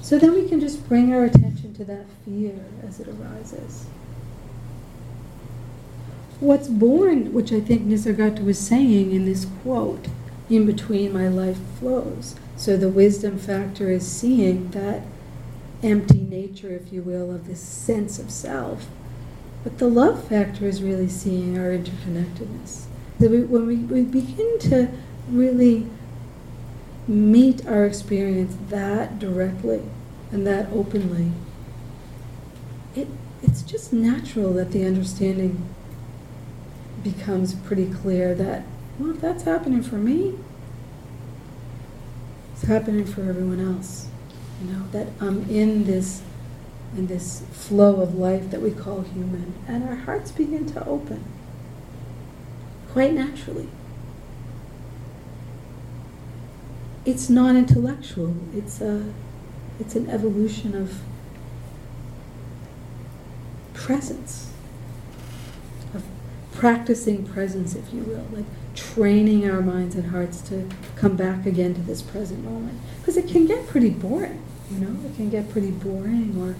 So 0.00 0.20
then 0.20 0.34
we 0.34 0.48
can 0.48 0.60
just 0.60 0.88
bring 0.88 1.12
our 1.12 1.24
attention 1.24 1.74
to 1.74 1.84
that 1.86 2.06
fear 2.24 2.54
as 2.86 3.00
it 3.00 3.08
arises. 3.08 3.86
What's 6.38 6.68
born, 6.68 7.32
which 7.32 7.52
I 7.52 7.60
think 7.60 7.82
Nisargadatta 7.82 8.44
was 8.44 8.58
saying 8.58 9.10
in 9.10 9.24
this 9.24 9.48
quote, 9.62 10.06
in 10.48 10.64
between 10.64 11.12
my 11.12 11.26
life 11.26 11.58
flows. 11.80 12.36
So 12.56 12.76
the 12.76 12.88
wisdom 12.88 13.36
factor 13.38 13.90
is 13.90 14.06
seeing 14.06 14.70
that 14.70 15.02
empty 15.82 16.20
nature, 16.20 16.70
if 16.70 16.92
you 16.92 17.02
will, 17.02 17.34
of 17.34 17.48
this 17.48 17.60
sense 17.60 18.20
of 18.20 18.30
self. 18.30 18.86
But 19.64 19.78
the 19.78 19.88
love 19.88 20.28
factor 20.28 20.66
is 20.66 20.82
really 20.82 21.08
seeing 21.08 21.58
our 21.58 21.70
interconnectedness. 21.70 22.84
That 23.18 23.30
we, 23.30 23.42
when 23.42 23.66
we, 23.66 23.76
we 23.76 24.02
begin 24.02 24.58
to 24.60 24.88
really 25.28 25.86
meet 27.06 27.66
our 27.66 27.84
experience 27.84 28.56
that 28.68 29.18
directly 29.18 29.82
and 30.30 30.46
that 30.46 30.68
openly, 30.72 31.32
it, 32.94 33.08
it's 33.42 33.62
just 33.62 33.92
natural 33.92 34.52
that 34.54 34.72
the 34.72 34.84
understanding 34.84 35.68
becomes 37.02 37.54
pretty 37.54 37.86
clear 37.86 38.34
that, 38.34 38.62
well, 38.98 39.10
if 39.10 39.20
that's 39.20 39.44
happening 39.44 39.82
for 39.82 39.96
me, 39.96 40.38
it's 42.52 42.64
happening 42.64 43.04
for 43.04 43.22
everyone 43.22 43.60
else. 43.60 44.08
You 44.62 44.72
know, 44.72 44.88
that 44.90 45.08
I'm 45.20 45.48
in 45.48 45.84
this 45.84 46.22
in 46.96 47.06
this 47.06 47.42
flow 47.52 48.00
of 48.00 48.14
life 48.14 48.50
that 48.50 48.60
we 48.60 48.70
call 48.70 49.02
human, 49.02 49.54
and 49.66 49.88
our 49.88 49.94
hearts 49.94 50.30
begin 50.32 50.66
to 50.66 50.86
open 50.86 51.24
quite 52.90 53.12
naturally. 53.12 53.68
It's 57.04 57.30
non-intellectual. 57.30 58.34
It's 58.54 58.80
a 58.80 59.12
it's 59.80 59.94
an 59.94 60.10
evolution 60.10 60.74
of 60.74 61.00
presence, 63.72 64.52
of 65.94 66.04
practicing 66.52 67.24
presence, 67.24 67.74
if 67.74 67.92
you 67.94 68.02
will, 68.02 68.26
like 68.32 68.44
training 68.74 69.48
our 69.48 69.62
minds 69.62 69.94
and 69.94 70.10
hearts 70.10 70.40
to 70.42 70.68
come 70.96 71.16
back 71.16 71.46
again 71.46 71.74
to 71.74 71.80
this 71.80 72.02
present 72.02 72.44
moment. 72.44 72.78
Because 73.00 73.16
it 73.16 73.28
can 73.28 73.46
get 73.46 73.66
pretty 73.68 73.90
boring, 73.90 74.42
you 74.70 74.78
know, 74.78 75.08
it 75.08 75.14
can 75.16 75.30
get 75.30 75.48
pretty 75.50 75.70
boring, 75.70 76.34
or, 76.40 76.56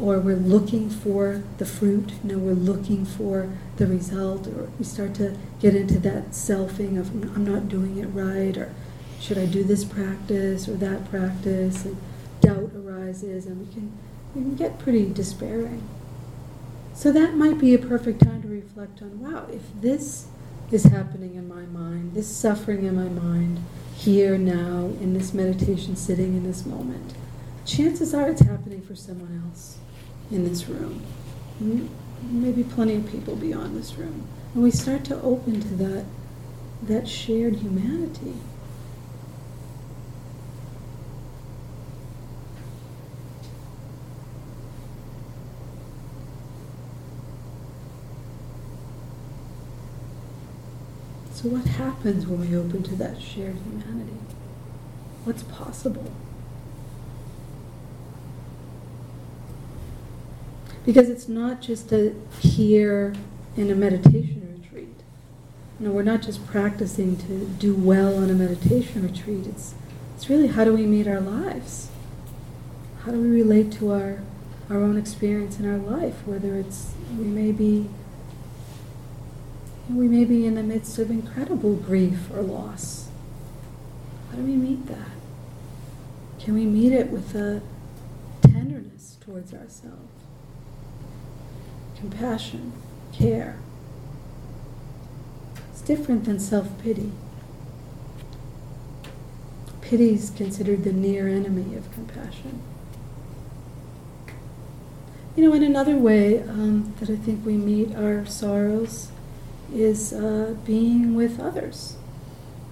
or 0.00 0.20
we're 0.20 0.36
looking 0.36 0.88
for 0.88 1.42
the 1.58 1.66
fruit, 1.66 2.12
you 2.22 2.32
know, 2.32 2.38
we're 2.38 2.52
looking 2.52 3.04
for 3.04 3.50
the 3.76 3.86
result, 3.86 4.46
or 4.46 4.68
we 4.78 4.84
start 4.84 5.14
to 5.14 5.36
get 5.60 5.74
into 5.74 5.98
that 5.98 6.30
selfing 6.30 6.98
of 6.98 7.08
mm, 7.08 7.34
I'm 7.34 7.44
not 7.44 7.68
doing 7.68 7.98
it 7.98 8.06
right, 8.06 8.56
or 8.56 8.72
should 9.20 9.38
I 9.38 9.46
do 9.46 9.64
this 9.64 9.84
practice 9.84 10.68
or 10.68 10.74
that 10.76 11.10
practice, 11.10 11.84
and 11.84 11.96
doubt 12.40 12.70
arises, 12.76 13.46
and 13.46 13.66
we 13.66 13.74
can 13.74 13.92
we 14.34 14.42
can 14.42 14.54
get 14.54 14.78
pretty 14.78 15.12
despairing. 15.12 15.82
So 16.94 17.10
that 17.12 17.34
might 17.34 17.58
be 17.58 17.74
a 17.74 17.78
perfect 17.78 18.22
time 18.22 18.42
to 18.42 18.48
reflect 18.48 19.02
on 19.02 19.20
wow, 19.20 19.46
if 19.52 19.62
this 19.80 20.28
is 20.70 20.84
happening 20.84 21.34
in 21.34 21.48
my 21.48 21.62
mind, 21.62 22.14
this 22.14 22.28
suffering 22.28 22.84
in 22.84 22.94
my 22.94 23.08
mind, 23.08 23.64
here, 23.96 24.38
now, 24.38 24.92
in 25.00 25.12
this 25.14 25.34
meditation, 25.34 25.96
sitting 25.96 26.36
in 26.36 26.44
this 26.44 26.64
moment, 26.64 27.14
chances 27.64 28.14
are 28.14 28.28
it's 28.28 28.42
happening 28.42 28.80
for 28.80 28.94
someone 28.94 29.42
else 29.44 29.78
in 30.30 30.44
this 30.44 30.68
room. 30.68 31.02
Maybe 32.22 32.62
plenty 32.62 32.96
of 32.96 33.10
people 33.10 33.36
beyond 33.36 33.76
this 33.76 33.94
room. 33.94 34.26
And 34.54 34.62
we 34.62 34.70
start 34.70 35.04
to 35.06 35.20
open 35.22 35.60
to 35.60 35.68
that, 35.76 36.04
that 36.82 37.08
shared 37.08 37.56
humanity. 37.56 38.34
So, 51.32 51.48
what 51.50 51.66
happens 51.66 52.26
when 52.26 52.40
we 52.40 52.56
open 52.56 52.82
to 52.82 52.96
that 52.96 53.22
shared 53.22 53.58
humanity? 53.58 54.16
What's 55.22 55.44
possible? 55.44 56.10
Because 60.84 61.08
it's 61.08 61.28
not 61.28 61.60
just 61.60 61.92
a 61.92 62.14
here 62.40 63.14
in 63.56 63.70
a 63.70 63.74
meditation 63.74 64.58
retreat. 64.60 64.94
No, 65.78 65.90
we're 65.90 66.02
not 66.02 66.22
just 66.22 66.46
practicing 66.46 67.16
to 67.18 67.46
do 67.46 67.74
well 67.74 68.16
on 68.16 68.30
a 68.30 68.34
meditation 68.34 69.02
retreat. 69.02 69.46
It's, 69.46 69.74
it's 70.16 70.30
really 70.30 70.48
how 70.48 70.64
do 70.64 70.72
we 70.72 70.86
meet 70.86 71.06
our 71.06 71.20
lives? 71.20 71.90
How 73.00 73.12
do 73.12 73.20
we 73.20 73.28
relate 73.28 73.72
to 73.72 73.92
our, 73.92 74.22
our 74.70 74.82
own 74.82 74.96
experience 74.96 75.58
in 75.58 75.70
our 75.70 75.78
life? 75.78 76.26
Whether 76.26 76.56
it's, 76.56 76.92
we 77.16 77.24
may 77.24 77.52
be 77.52 77.88
we 79.90 80.06
may 80.06 80.24
be 80.24 80.44
in 80.44 80.54
the 80.54 80.62
midst 80.62 80.98
of 80.98 81.10
incredible 81.10 81.74
grief 81.74 82.30
or 82.34 82.42
loss. 82.42 83.08
How 84.30 84.36
do 84.36 84.42
we 84.42 84.52
meet 84.52 84.86
that? 84.86 85.12
Can 86.38 86.54
we 86.54 86.66
meet 86.66 86.92
it 86.92 87.08
with 87.08 87.34
a 87.34 87.62
tenderness 88.42 89.16
towards 89.20 89.54
ourselves? 89.54 90.12
Compassion, 91.98 92.72
care. 93.12 93.58
It's 95.72 95.80
different 95.80 96.24
than 96.24 96.38
self 96.38 96.68
pity. 96.80 97.10
Pity 99.80 100.14
is 100.14 100.30
considered 100.30 100.84
the 100.84 100.92
near 100.92 101.26
enemy 101.26 101.74
of 101.74 101.90
compassion. 101.92 102.62
You 105.34 105.48
know, 105.48 105.54
in 105.54 105.64
another 105.64 105.96
way 105.96 106.40
um, 106.42 106.94
that 107.00 107.10
I 107.10 107.16
think 107.16 107.44
we 107.44 107.54
meet 107.54 107.96
our 107.96 108.24
sorrows 108.26 109.10
is 109.74 110.12
uh, 110.12 110.54
being 110.64 111.16
with 111.16 111.40
others. 111.40 111.96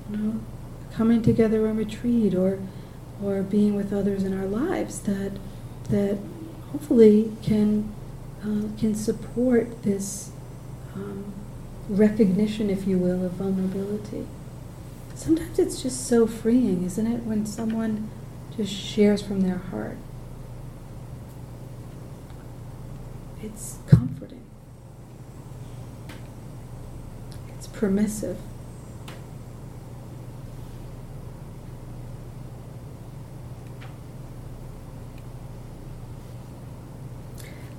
You 0.09 0.16
know, 0.16 0.41
coming 0.93 1.22
together 1.22 1.66
on 1.66 1.77
retreat 1.77 2.35
or 2.35 2.61
or 3.20 3.43
being 3.43 3.74
with 3.74 3.93
others 3.93 4.22
in 4.22 4.39
our 4.39 4.47
lives 4.47 5.01
that 5.01 5.33
that 5.89 6.18
hopefully 6.70 7.33
can 7.43 7.93
uh, 8.47 8.78
can 8.78 8.94
support 8.94 9.82
this 9.82 10.30
um, 10.94 11.32
recognition, 11.88 12.70
if 12.70 12.86
you 12.86 12.97
will, 12.97 13.24
of 13.24 13.32
vulnerability. 13.32 14.26
Sometimes 15.16 15.59
it's 15.59 15.82
just 15.82 16.07
so 16.07 16.26
freeing, 16.26 16.84
isn't 16.84 17.07
it, 17.07 17.24
when 17.24 17.44
someone 17.44 18.09
just 18.57 18.72
shares 18.72 19.20
from 19.20 19.40
their 19.40 19.59
heart. 19.59 19.97
It's 23.42 23.78
comforting. 23.88 24.42
It's 27.57 27.66
permissive. 27.66 28.38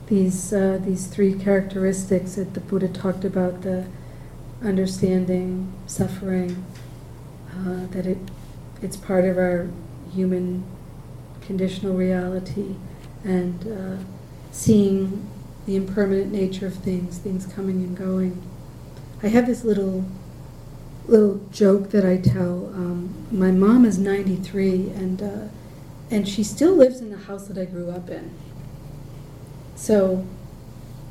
These, 0.08 0.54
uh, 0.54 0.80
these 0.84 1.08
three 1.08 1.34
characteristics 1.34 2.36
that 2.36 2.54
the 2.54 2.60
Buddha 2.60 2.88
talked 2.88 3.26
about, 3.26 3.62
the 3.62 3.86
understanding, 4.64 5.74
suffering, 5.86 6.66
uh, 7.52 7.88
that 7.88 8.06
it, 8.06 8.18
it's 8.82 8.98
part 8.98 9.26
of 9.26 9.38
our 9.38 9.70
human 10.14 10.64
conditional 11.42 11.94
reality, 11.94 12.76
and 13.24 13.68
uh, 13.68 14.04
seeing 14.52 15.30
the 15.66 15.76
impermanent 15.76 16.32
nature 16.32 16.68
of 16.68 16.76
things, 16.76 17.18
things 17.18 17.46
coming 17.46 17.84
and 17.84 17.98
going. 17.98 18.42
I 19.22 19.28
have 19.28 19.48
this 19.48 19.64
little 19.64 20.06
little 21.08 21.40
joke 21.52 21.92
that 21.92 22.06
I 22.06 22.18
tell. 22.18 22.68
Um, 22.74 23.14
my 23.32 23.52
mom 23.52 23.86
is 23.86 23.98
93, 23.98 24.90
and 24.90 25.22
uh, 25.22 25.48
and 26.12 26.28
she 26.28 26.44
still 26.44 26.74
lives 26.74 27.00
in 27.00 27.12
the 27.12 27.18
house 27.18 27.48
that 27.48 27.58
I 27.58 27.66
grew 27.66 27.90
up 27.90 28.10
in. 28.10 28.32
So 29.78 30.26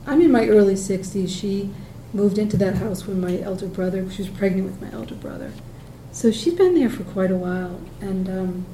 I'm 0.06 0.20
in 0.20 0.30
my 0.30 0.46
early 0.48 0.74
60s. 0.74 1.28
She 1.28 1.70
moved 2.12 2.36
into 2.36 2.56
that 2.58 2.76
house 2.76 3.06
when 3.06 3.20
my 3.20 3.40
elder 3.40 3.66
brother, 3.66 4.10
she 4.10 4.22
was 4.22 4.30
pregnant 4.30 4.66
with 4.66 4.82
my 4.82 4.92
elder 4.92 5.14
brother. 5.14 5.52
So 6.12 6.30
she's 6.32 6.54
been 6.54 6.74
there 6.74 6.90
for 6.90 7.04
quite 7.04 7.30
a 7.30 7.36
while. 7.36 7.80
And 8.00 8.28
um, 8.28 8.66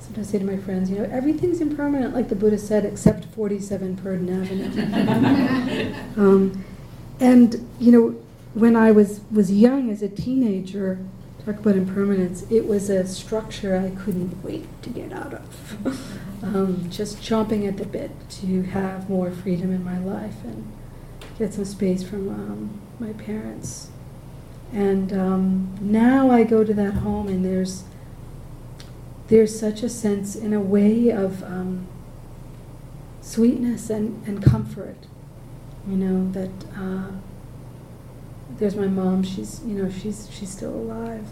sometimes 0.00 0.28
I 0.28 0.32
say 0.32 0.38
to 0.38 0.44
my 0.44 0.56
friends, 0.56 0.90
you 0.90 0.98
know, 0.98 1.04
everything's 1.04 1.60
impermanent, 1.60 2.14
like 2.14 2.28
the 2.28 2.34
Buddha 2.34 2.58
said, 2.58 2.84
except 2.84 3.26
47 3.26 3.96
Purdon 3.96 4.42
Avenue. 4.42 5.94
um, 6.16 6.64
and, 7.20 7.68
you 7.78 7.92
know, 7.92 8.10
when 8.54 8.74
I 8.74 8.90
was, 8.90 9.20
was 9.30 9.52
young 9.52 9.90
as 9.90 10.00
a 10.00 10.08
teenager, 10.08 10.98
about 11.46 11.76
impermanence, 11.76 12.44
it 12.50 12.66
was 12.66 12.88
a 12.88 13.06
structure 13.06 13.76
I 13.76 13.90
couldn't 14.02 14.42
wait 14.42 14.66
to 14.82 14.90
get 14.90 15.12
out 15.12 15.34
of. 15.34 16.42
um, 16.42 16.88
just 16.90 17.18
chomping 17.18 17.68
at 17.68 17.76
the 17.76 17.84
bit 17.84 18.10
to 18.30 18.62
have 18.62 19.10
more 19.10 19.30
freedom 19.30 19.70
in 19.72 19.84
my 19.84 19.98
life 19.98 20.42
and 20.44 20.70
get 21.38 21.54
some 21.54 21.64
space 21.64 22.02
from 22.02 22.28
um, 22.28 22.80
my 22.98 23.12
parents. 23.12 23.90
And 24.72 25.12
um, 25.12 25.76
now 25.80 26.30
I 26.30 26.44
go 26.44 26.64
to 26.64 26.74
that 26.74 26.94
home, 26.94 27.28
and 27.28 27.44
there's 27.44 27.84
there's 29.28 29.58
such 29.58 29.82
a 29.82 29.88
sense, 29.88 30.36
in 30.36 30.52
a 30.52 30.60
way, 30.60 31.10
of 31.10 31.42
um, 31.44 31.86
sweetness 33.20 33.88
and, 33.88 34.22
and 34.26 34.42
comfort. 34.42 34.96
You 35.88 35.96
know 35.96 36.30
that 36.32 36.50
uh, 36.76 37.12
there's 38.58 38.76
my 38.76 38.86
mom. 38.86 39.22
She's 39.22 39.60
you 39.64 39.74
know 39.82 39.90
she's 39.90 40.28
she's 40.32 40.50
still 40.50 40.74
alive, 40.74 41.26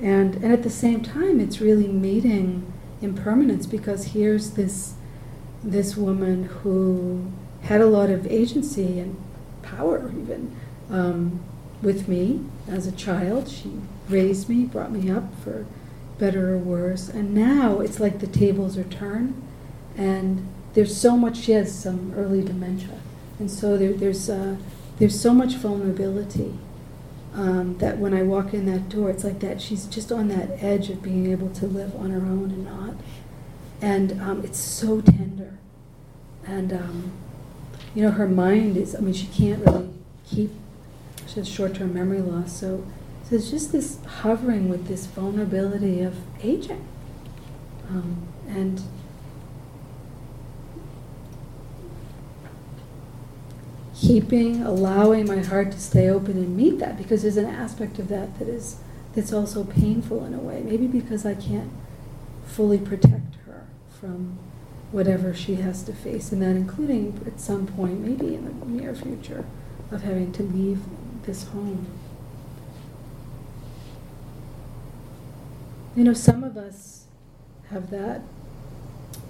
and 0.00 0.36
and 0.36 0.52
at 0.52 0.62
the 0.62 0.70
same 0.70 1.02
time, 1.02 1.40
it's 1.40 1.60
really 1.60 1.88
meeting 1.88 2.72
impermanence 3.00 3.66
because 3.66 4.08
here's 4.08 4.52
this 4.52 4.94
this 5.62 5.96
woman 5.96 6.44
who 6.44 7.30
had 7.62 7.80
a 7.80 7.86
lot 7.86 8.10
of 8.10 8.26
agency 8.26 8.98
and 8.98 9.16
power 9.62 10.10
even 10.10 10.54
um, 10.90 11.40
with 11.82 12.08
me 12.08 12.44
as 12.68 12.86
a 12.86 12.92
child. 12.92 13.48
She 13.48 13.72
raised 14.08 14.48
me, 14.48 14.64
brought 14.64 14.92
me 14.92 15.10
up 15.10 15.24
for 15.42 15.66
better 16.18 16.54
or 16.54 16.58
worse, 16.58 17.08
and 17.08 17.34
now 17.34 17.80
it's 17.80 17.98
like 17.98 18.20
the 18.20 18.26
tables 18.26 18.76
are 18.76 18.84
turned, 18.84 19.42
and 19.96 20.46
there's 20.74 20.96
so 20.96 21.16
much. 21.16 21.38
She 21.38 21.52
has 21.52 21.74
some 21.74 22.12
early 22.16 22.42
dementia, 22.42 23.00
and 23.38 23.50
so 23.50 23.76
there, 23.76 23.92
there's 23.92 24.28
uh, 24.28 24.56
there's 24.98 25.18
so 25.18 25.34
much 25.34 25.54
vulnerability 25.54 26.54
um, 27.34 27.78
that 27.78 27.98
when 27.98 28.14
I 28.14 28.22
walk 28.22 28.54
in 28.54 28.66
that 28.66 28.88
door, 28.88 29.10
it's 29.10 29.24
like 29.24 29.40
that. 29.40 29.60
She's 29.60 29.86
just 29.86 30.12
on 30.12 30.28
that 30.28 30.62
edge 30.62 30.88
of 30.88 31.02
being 31.02 31.30
able 31.30 31.50
to 31.50 31.66
live 31.66 31.94
on 31.96 32.10
her 32.10 32.20
own 32.20 32.50
and 32.50 32.64
not. 32.64 32.94
And 33.82 34.20
um, 34.22 34.44
it's 34.44 34.58
so 34.58 35.00
tender. 35.00 35.58
And, 36.46 36.72
um, 36.72 37.12
you 37.94 38.02
know, 38.02 38.12
her 38.12 38.28
mind 38.28 38.76
is, 38.76 38.94
I 38.94 39.00
mean, 39.00 39.14
she 39.14 39.26
can't 39.26 39.64
really 39.66 39.90
keep, 40.26 40.52
she 41.26 41.34
has 41.36 41.48
short 41.48 41.74
term 41.74 41.92
memory 41.92 42.20
loss. 42.20 42.52
So, 42.52 42.86
so 43.28 43.36
it's 43.36 43.50
just 43.50 43.72
this 43.72 43.98
hovering 44.04 44.68
with 44.68 44.86
this 44.86 45.06
vulnerability 45.06 46.02
of 46.02 46.16
aging. 46.42 46.86
Um, 47.88 48.28
and 48.48 48.80
keeping, 53.94 54.62
allowing 54.62 55.26
my 55.26 55.38
heart 55.38 55.70
to 55.72 55.80
stay 55.80 56.08
open 56.08 56.32
and 56.32 56.56
meet 56.56 56.78
that 56.78 56.96
because 56.96 57.22
there's 57.22 57.36
an 57.36 57.46
aspect 57.46 57.98
of 57.98 58.08
that 58.08 58.38
that 58.38 58.48
is 58.48 58.76
that's 59.14 59.32
also 59.32 59.64
painful 59.64 60.24
in 60.24 60.34
a 60.34 60.38
way. 60.38 60.60
Maybe 60.64 60.86
because 60.86 61.24
I 61.24 61.34
can't 61.34 61.70
fully 62.46 62.78
protect 62.78 63.36
her 63.46 63.66
from 64.00 64.38
whatever 64.90 65.34
she 65.34 65.56
has 65.56 65.82
to 65.84 65.92
face, 65.92 66.32
and 66.32 66.42
that 66.42 66.56
including 66.56 67.20
at 67.26 67.40
some 67.40 67.66
point, 67.66 68.00
maybe 68.00 68.34
in 68.34 68.44
the 68.44 68.66
near 68.66 68.94
future, 68.94 69.44
of 69.90 70.02
having 70.02 70.32
to 70.32 70.42
leave 70.42 70.80
this 71.24 71.44
home. 71.48 71.86
You 75.96 76.04
know, 76.04 76.12
some 76.12 76.42
of 76.42 76.56
us 76.56 77.04
have 77.70 77.90
that 77.90 78.22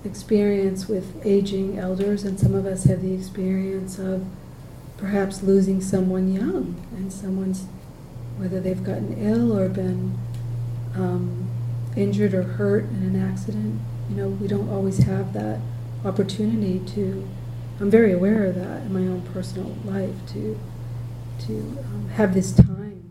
experience 0.05 0.89
with 0.89 1.25
aging 1.25 1.79
elders, 1.79 2.25
and 2.25 2.41
some 2.41 2.55
of 2.55 2.65
us 2.65 2.85
have 2.85 3.03
the 3.03 3.13
experience 3.13 3.99
of 3.99 4.25
perhaps 4.97 5.43
losing 5.43 5.81
someone 5.81 6.33
young 6.33 6.81
and 6.97 7.13
someone's 7.13 7.67
whether 8.37 8.61
they've 8.61 8.83
gotten 8.85 9.17
ill 9.19 9.57
or 9.57 9.69
been 9.69 10.19
um, 10.95 11.49
injured 11.97 12.35
or 12.35 12.43
hurt 12.43 12.85
in 12.85 13.03
an 13.03 13.21
accident 13.21 13.81
you 14.11 14.17
know 14.17 14.29
we 14.29 14.47
don't 14.49 14.69
always 14.69 14.99
have 14.99 15.33
that 15.33 15.61
opportunity 16.05 16.81
to 16.81 17.27
i'm 17.81 17.91
very 17.91 18.13
aware 18.13 18.45
of 18.47 18.55
that 18.55 18.83
in 18.83 18.93
my 18.93 19.01
own 19.01 19.23
personal 19.33 19.77
life 19.85 20.15
to 20.27 20.59
to 21.39 21.79
um, 21.85 22.09
have 22.15 22.35
this 22.35 22.53
time 22.53 23.11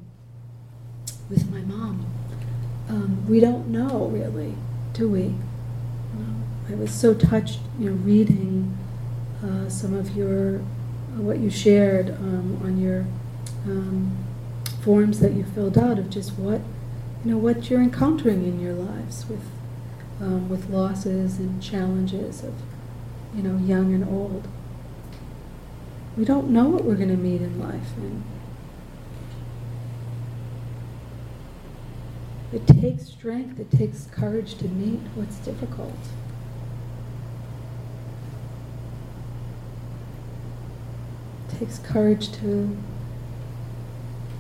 with 1.30 1.50
my 1.52 1.62
mom. 1.62 2.06
Um, 2.90 3.28
we 3.28 3.40
don't 3.40 3.68
know 3.68 4.08
really 4.08 4.56
do 4.94 5.10
we? 5.10 5.36
Um, 6.16 6.44
i 6.70 6.76
was 6.76 6.92
so 6.92 7.14
touched 7.14 7.60
you 7.80 7.90
know 7.90 7.96
reading 7.98 8.78
uh, 9.44 9.68
some 9.68 9.94
of 9.94 10.16
your 10.16 10.62
what 11.18 11.40
you 11.40 11.50
shared 11.50 12.10
um, 12.10 12.60
on 12.64 12.80
your 12.80 13.06
um, 13.66 14.18
forms 14.82 15.20
that 15.20 15.34
you 15.34 15.44
filled 15.44 15.78
out 15.78 15.98
of 15.98 16.10
just 16.10 16.38
what 16.38 16.62
you 17.24 17.32
know 17.32 17.38
what 17.38 17.70
you're 17.70 17.82
encountering 17.82 18.44
in 18.44 18.60
your 18.60 18.74
lives 18.74 19.26
with 19.30 19.44
um, 20.20 20.50
with 20.50 20.70
losses 20.70 21.40
and 21.40 21.62
challenges 21.62 22.44
of 22.44 22.54
you 23.36 23.44
know 23.44 23.58
young 23.58 23.94
and 23.94 24.04
old. 24.08 24.48
We 26.18 26.26
don't 26.26 26.50
know 26.50 26.68
what 26.70 26.84
we're 26.84 26.96
going 26.96 27.10
to 27.10 27.18
meet 27.18 27.42
in 27.42 27.60
life, 27.60 27.98
and 27.98 28.24
it 32.52 32.68
takes 32.68 33.06
strength. 33.06 33.60
It 33.60 33.72
takes 33.72 34.06
courage 34.12 34.56
to 34.56 34.68
meet 34.68 35.00
what's 35.16 35.38
difficult. 35.38 35.98
Takes 41.64 41.80
courage 41.80 42.30
to 42.30 42.78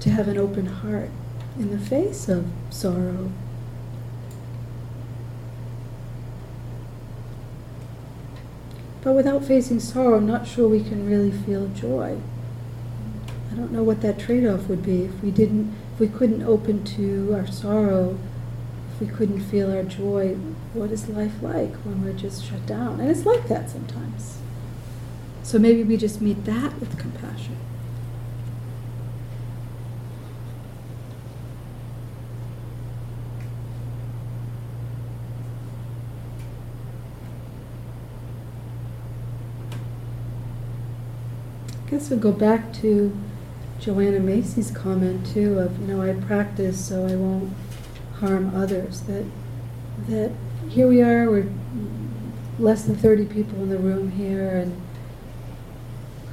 to 0.01 0.09
have 0.09 0.27
an 0.27 0.37
open 0.37 0.65
heart 0.65 1.09
in 1.57 1.71
the 1.71 1.77
face 1.77 2.27
of 2.27 2.45
sorrow. 2.69 3.31
But 9.01 9.13
without 9.13 9.45
facing 9.45 9.79
sorrow, 9.79 10.17
I'm 10.17 10.27
not 10.27 10.45
sure 10.45 10.67
we 10.67 10.83
can 10.83 11.09
really 11.09 11.31
feel 11.31 11.67
joy. 11.69 12.19
I 13.51 13.55
don't 13.55 13.71
know 13.71 13.83
what 13.83 14.01
that 14.01 14.19
trade-off 14.19 14.67
would 14.67 14.83
be 14.83 15.03
if 15.03 15.23
we 15.23 15.31
didn't, 15.31 15.73
if 15.93 16.01
we 16.01 16.07
couldn't 16.07 16.43
open 16.43 16.83
to 16.97 17.33
our 17.33 17.47
sorrow, 17.47 18.17
if 18.93 18.99
we 18.99 19.07
couldn't 19.07 19.41
feel 19.41 19.71
our 19.71 19.83
joy. 19.83 20.35
What 20.73 20.91
is 20.91 21.07
life 21.07 21.41
like 21.41 21.73
when 21.85 22.03
we're 22.03 22.11
just 22.11 22.43
shut 22.43 22.65
down? 22.65 22.99
And 22.99 23.09
it's 23.09 23.25
like 23.25 23.47
that 23.47 23.69
sometimes. 23.69 24.39
So 25.43 25.59
maybe 25.59 25.83
we 25.83 25.97
just 25.97 26.21
meet 26.21 26.45
that 26.45 26.79
with 26.79 26.97
compassion. 26.97 27.57
I 41.85 41.89
guess 41.91 42.09
we'll 42.09 42.19
go 42.19 42.31
back 42.31 42.73
to 42.75 43.15
Joanna 43.79 44.21
Macy's 44.21 44.71
comment 44.71 45.27
too 45.27 45.59
of, 45.59 45.79
you 45.79 45.85
know, 45.85 46.01
I 46.01 46.13
practice 46.13 46.83
so 46.83 47.05
I 47.05 47.15
won't 47.15 47.53
harm 48.15 48.55
others. 48.55 49.01
That 49.01 49.25
that 50.07 50.31
here 50.69 50.87
we 50.87 51.01
are, 51.03 51.29
we're 51.29 51.51
less 52.57 52.85
than 52.85 52.95
30 52.95 53.25
people 53.25 53.61
in 53.61 53.69
the 53.69 53.77
room 53.77 54.11
here 54.11 54.49
and 54.49 54.81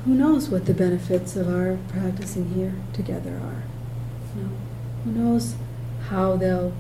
who 0.05 0.15
knows 0.15 0.49
what 0.49 0.67
the 0.67 0.75
benefits 0.75 1.37
of 1.37 1.49
our 1.49 1.79
practicing 1.89 2.55
here 2.55 2.75
together 2.93 3.37
are? 3.37 3.63
You 4.35 4.43
know, 4.43 4.51
who 5.05 5.11
knows 5.13 5.55
how 6.09 6.37
they'll 6.37 6.73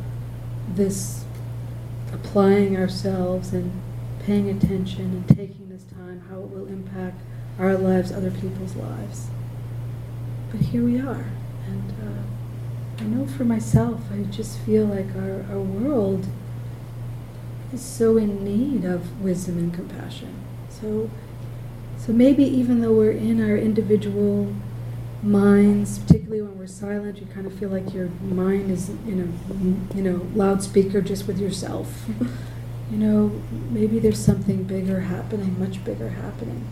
this 0.74 1.24
applying 2.12 2.76
ourselves 2.76 3.52
and 3.52 3.80
paying 4.20 4.48
attention 4.48 5.04
and 5.04 5.28
taking 5.28 5.68
this 5.68 5.84
time 5.84 6.22
how 6.28 6.38
it 6.38 6.50
will 6.50 6.66
impact 6.66 7.20
our 7.58 7.76
lives, 7.76 8.12
other 8.12 8.30
people's 8.30 8.74
lives. 8.76 9.28
But 10.50 10.60
here 10.60 10.84
we 10.84 10.98
are. 10.98 11.26
And 11.66 11.92
uh, 12.02 13.02
I 13.02 13.04
know 13.04 13.26
for 13.26 13.44
myself, 13.44 14.00
I 14.12 14.22
just 14.24 14.58
feel 14.60 14.84
like 14.84 15.14
our, 15.14 15.44
our 15.50 15.60
world 15.60 16.26
is 17.72 17.82
so 17.82 18.16
in 18.16 18.44
need 18.44 18.84
of 18.84 19.20
wisdom 19.20 19.58
and 19.58 19.72
compassion. 19.72 20.34
So, 20.68 21.10
so 22.04 22.12
maybe 22.12 22.44
even 22.44 22.80
though 22.80 22.92
we're 22.92 23.12
in 23.12 23.42
our 23.42 23.56
individual 23.56 24.52
minds, 25.22 25.98
particularly 25.98 26.40
when 26.40 26.58
we're 26.58 26.66
silent, 26.66 27.18
you 27.18 27.26
kind 27.26 27.46
of 27.46 27.52
feel 27.52 27.68
like 27.68 27.92
your 27.92 28.08
mind 28.22 28.70
is 28.70 28.88
in 28.88 29.20
a 29.92 29.96
you 29.96 30.02
know 30.02 30.26
loudspeaker 30.34 31.02
just 31.02 31.26
with 31.26 31.38
yourself. 31.38 32.06
you 32.90 32.96
know, 32.96 33.40
maybe 33.70 33.98
there's 33.98 34.18
something 34.18 34.64
bigger 34.64 35.00
happening, 35.00 35.58
much 35.58 35.84
bigger 35.84 36.08
happening 36.08 36.66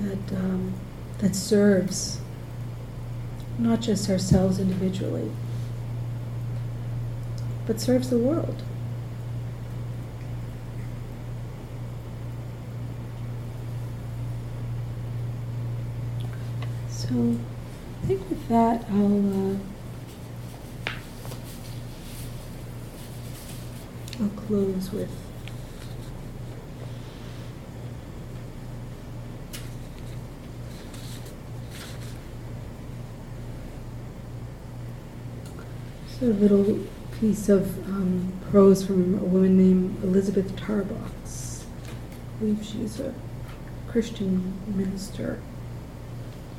that 0.00 0.36
um, 0.36 0.72
that 1.18 1.36
serves 1.36 2.20
not 3.58 3.80
just 3.80 4.08
ourselves 4.08 4.58
individually, 4.58 5.30
but 7.66 7.80
serves 7.80 8.10
the 8.10 8.18
world. 8.18 8.62
So 17.08 17.36
I 18.02 18.06
think 18.06 18.28
with 18.28 18.48
that, 18.48 18.84
I'll, 18.90 19.52
uh, 19.52 19.56
I'll 24.20 24.28
close 24.30 24.90
with 24.90 25.10
a 36.22 36.24
little 36.24 36.80
piece 37.20 37.48
of 37.48 37.86
um, 37.88 38.32
prose 38.50 38.84
from 38.84 39.14
a 39.14 39.24
woman 39.24 39.56
named 39.56 40.02
Elizabeth 40.02 40.56
Tarbox. 40.56 41.62
I 41.62 42.40
believe 42.40 42.64
she's 42.64 42.98
a 42.98 43.14
Christian 43.86 44.54
minister. 44.66 45.38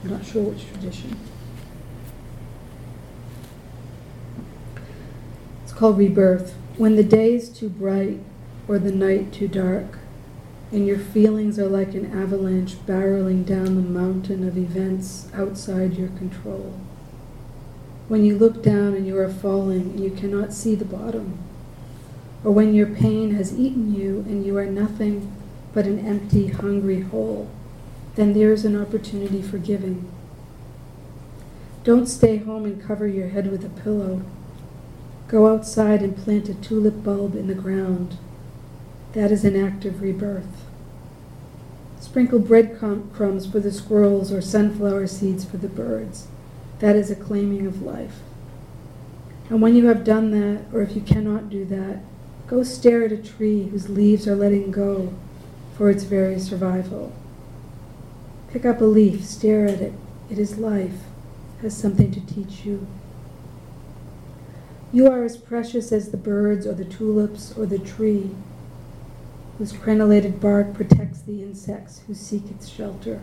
I'm 0.07 0.13
not 0.13 0.25
sure 0.25 0.43
which 0.43 0.65
tradition. 0.69 1.17
It's 5.63 5.73
called 5.73 5.97
Rebirth. 5.97 6.55
When 6.77 6.95
the 6.95 7.03
day 7.03 7.33
is 7.33 7.49
too 7.49 7.67
bright 7.67 8.19
or 8.69 8.79
the 8.79 8.93
night 8.93 9.33
too 9.33 9.49
dark, 9.49 9.99
and 10.71 10.87
your 10.87 10.97
feelings 10.97 11.59
are 11.59 11.67
like 11.67 11.93
an 11.93 12.17
avalanche 12.17 12.75
barreling 12.85 13.45
down 13.45 13.75
the 13.75 13.81
mountain 13.81 14.47
of 14.47 14.57
events 14.57 15.27
outside 15.33 15.97
your 15.97 16.09
control 16.09 16.79
when 18.07 18.23
you 18.23 18.37
look 18.37 18.63
down 18.63 18.93
and 18.93 19.05
you 19.05 19.17
are 19.17 19.29
falling 19.29 19.81
and 19.81 19.99
you 19.99 20.09
cannot 20.09 20.53
see 20.53 20.75
the 20.75 20.85
bottom, 20.85 21.37
or 22.41 22.51
when 22.51 22.73
your 22.73 22.87
pain 22.87 23.35
has 23.35 23.59
eaten 23.59 23.93
you 23.93 24.19
and 24.27 24.45
you 24.45 24.57
are 24.57 24.65
nothing 24.65 25.29
but 25.73 25.85
an 25.85 25.99
empty, 25.99 26.47
hungry 26.47 27.01
hole, 27.01 27.49
then 28.17 28.33
there 28.33 28.51
is 28.51 28.65
an 28.65 28.75
opportunity 28.75 29.43
for 29.43 29.59
giving. 29.59 30.09
Don't 31.83 32.07
stay 32.07 32.37
home 32.37 32.65
and 32.65 32.83
cover 32.83 33.07
your 33.07 33.29
head 33.29 33.49
with 33.49 33.63
a 33.63 33.69
pillow. 33.69 34.23
Go 35.27 35.53
outside 35.53 36.01
and 36.01 36.17
plant 36.17 36.49
a 36.49 36.55
tulip 36.55 37.03
bulb 37.03 37.35
in 37.35 37.45
the 37.45 37.53
ground. 37.53 38.17
That 39.13 39.31
is 39.31 39.45
an 39.45 39.55
act 39.55 39.85
of 39.85 40.01
rebirth. 40.01 40.65
Sprinkle 41.99 42.39
breadcrumbs 42.39 43.45
for 43.45 43.59
the 43.59 43.71
squirrels 43.71 44.31
or 44.31 44.41
sunflower 44.41 45.05
seeds 45.07 45.45
for 45.45 45.57
the 45.57 45.69
birds. 45.69 46.27
That 46.79 46.95
is 46.95 47.11
a 47.11 47.15
claiming 47.15 47.67
of 47.67 47.83
life. 47.83 48.17
And 49.49 49.61
when 49.61 49.75
you 49.75 49.85
have 49.87 50.03
done 50.03 50.31
that, 50.31 50.65
or 50.73 50.81
if 50.81 50.95
you 50.95 51.01
cannot 51.01 51.51
do 51.51 51.65
that, 51.65 51.99
go 52.47 52.63
stare 52.63 53.05
at 53.05 53.11
a 53.11 53.17
tree 53.17 53.69
whose 53.69 53.89
leaves 53.89 54.27
are 54.27 54.35
letting 54.35 54.71
go 54.71 55.13
for 55.77 55.91
its 55.91 56.03
very 56.03 56.39
survival. 56.39 57.13
Pick 58.57 58.65
up 58.65 58.81
a 58.81 58.85
leaf, 58.85 59.23
stare 59.23 59.67
at 59.67 59.81
it. 59.81 59.93
It 60.31 60.39
is 60.39 60.57
life, 60.57 61.03
has 61.61 61.77
something 61.77 62.09
to 62.09 62.19
teach 62.21 62.65
you. 62.65 62.87
You 64.91 65.05
are 65.05 65.23
as 65.23 65.37
precious 65.37 65.91
as 65.91 66.09
the 66.09 66.17
birds 66.17 66.65
or 66.65 66.73
the 66.73 66.83
tulips 66.83 67.55
or 67.55 67.67
the 67.67 67.77
tree 67.77 68.31
whose 69.59 69.73
crenellated 69.73 70.41
bark 70.41 70.73
protects 70.73 71.21
the 71.21 71.43
insects 71.43 72.01
who 72.07 72.15
seek 72.15 72.49
its 72.49 72.67
shelter. 72.67 73.21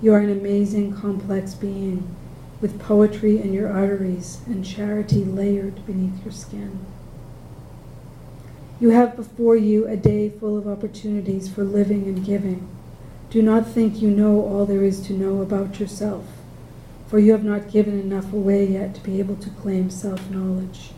You 0.00 0.14
are 0.14 0.20
an 0.20 0.32
amazing, 0.32 0.94
complex 0.94 1.52
being 1.52 2.08
with 2.62 2.80
poetry 2.80 3.38
in 3.38 3.52
your 3.52 3.70
arteries 3.70 4.40
and 4.46 4.64
charity 4.64 5.26
layered 5.26 5.84
beneath 5.84 6.24
your 6.24 6.32
skin. 6.32 6.86
You 8.80 8.88
have 8.92 9.14
before 9.14 9.56
you 9.56 9.86
a 9.86 9.94
day 9.94 10.30
full 10.30 10.56
of 10.56 10.66
opportunities 10.66 11.50
for 11.50 11.64
living 11.64 12.04
and 12.04 12.24
giving. 12.24 12.73
Do 13.34 13.42
not 13.42 13.66
think 13.66 14.00
you 14.00 14.10
know 14.10 14.40
all 14.40 14.64
there 14.64 14.84
is 14.84 15.00
to 15.08 15.12
know 15.12 15.42
about 15.42 15.80
yourself, 15.80 16.24
for 17.08 17.18
you 17.18 17.32
have 17.32 17.42
not 17.42 17.68
given 17.68 17.98
enough 17.98 18.32
away 18.32 18.64
yet 18.64 18.94
to 18.94 19.00
be 19.00 19.18
able 19.18 19.34
to 19.34 19.50
claim 19.50 19.90
self 19.90 20.30
knowledge. 20.30 20.92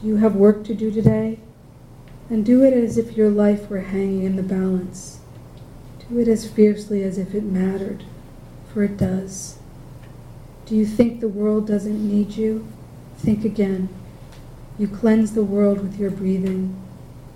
Do 0.00 0.06
you 0.06 0.16
have 0.16 0.36
work 0.36 0.64
to 0.64 0.74
do 0.74 0.90
today? 0.90 1.38
And 2.28 2.44
do 2.44 2.62
it 2.62 2.74
as 2.74 2.98
if 2.98 3.16
your 3.16 3.30
life 3.30 3.70
were 3.70 3.80
hanging 3.80 4.24
in 4.24 4.36
the 4.36 4.42
balance 4.42 5.20
do 6.08 6.18
it 6.18 6.28
as 6.28 6.50
fiercely 6.50 7.02
as 7.02 7.18
if 7.18 7.34
it 7.34 7.44
mattered, 7.44 8.04
for 8.72 8.82
it 8.82 8.96
does. 8.96 9.58
Do 10.66 10.74
you 10.74 10.86
think 10.86 11.20
the 11.20 11.28
world 11.28 11.66
doesn't 11.66 12.08
need 12.08 12.36
you? 12.36 12.66
Think 13.18 13.44
again. 13.44 13.88
You 14.78 14.88
cleanse 14.88 15.32
the 15.32 15.44
world 15.44 15.80
with 15.80 15.98
your 15.98 16.10
breathing. 16.10 16.76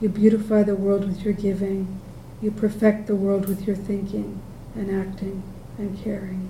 You 0.00 0.08
beautify 0.08 0.62
the 0.62 0.76
world 0.76 1.06
with 1.06 1.22
your 1.22 1.34
giving. 1.34 2.01
You 2.42 2.50
perfect 2.50 3.06
the 3.06 3.14
world 3.14 3.48
with 3.48 3.68
your 3.68 3.76
thinking 3.76 4.42
and 4.74 4.90
acting 4.90 5.44
and 5.78 5.96
caring. 6.02 6.48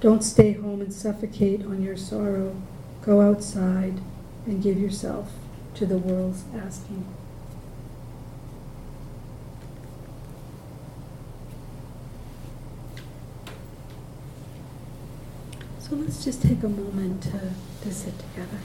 Don't 0.00 0.24
stay 0.24 0.52
home 0.52 0.80
and 0.80 0.92
suffocate 0.92 1.66
on 1.66 1.82
your 1.82 1.98
sorrow. 1.98 2.56
Go 3.02 3.20
outside 3.20 4.00
and 4.46 4.62
give 4.62 4.80
yourself 4.80 5.32
to 5.74 5.84
the 5.84 5.98
world's 5.98 6.44
asking. 6.56 7.04
So 15.78 15.96
let's 15.96 16.24
just 16.24 16.40
take 16.42 16.62
a 16.62 16.68
moment 16.70 17.22
to, 17.24 17.50
to 17.82 17.92
sit 17.92 18.14
together. 18.18 18.58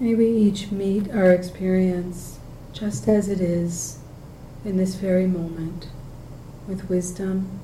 May 0.00 0.16
we 0.16 0.26
each 0.26 0.72
meet 0.72 1.08
our 1.12 1.30
experience 1.30 2.40
just 2.72 3.06
as 3.06 3.28
it 3.28 3.40
is 3.40 3.98
in 4.64 4.76
this 4.76 4.96
very 4.96 5.26
moment 5.26 5.86
with 6.66 6.88
wisdom 6.88 7.60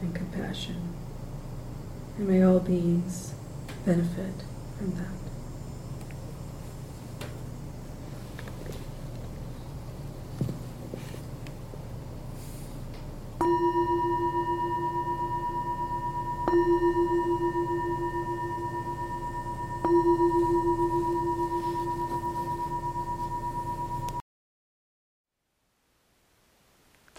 and 0.00 0.14
compassion. 0.14 0.94
And 2.18 2.28
may 2.28 2.42
all 2.42 2.60
beings 2.60 3.34
benefit 3.84 4.44
from 4.78 4.92
that. 4.94 5.15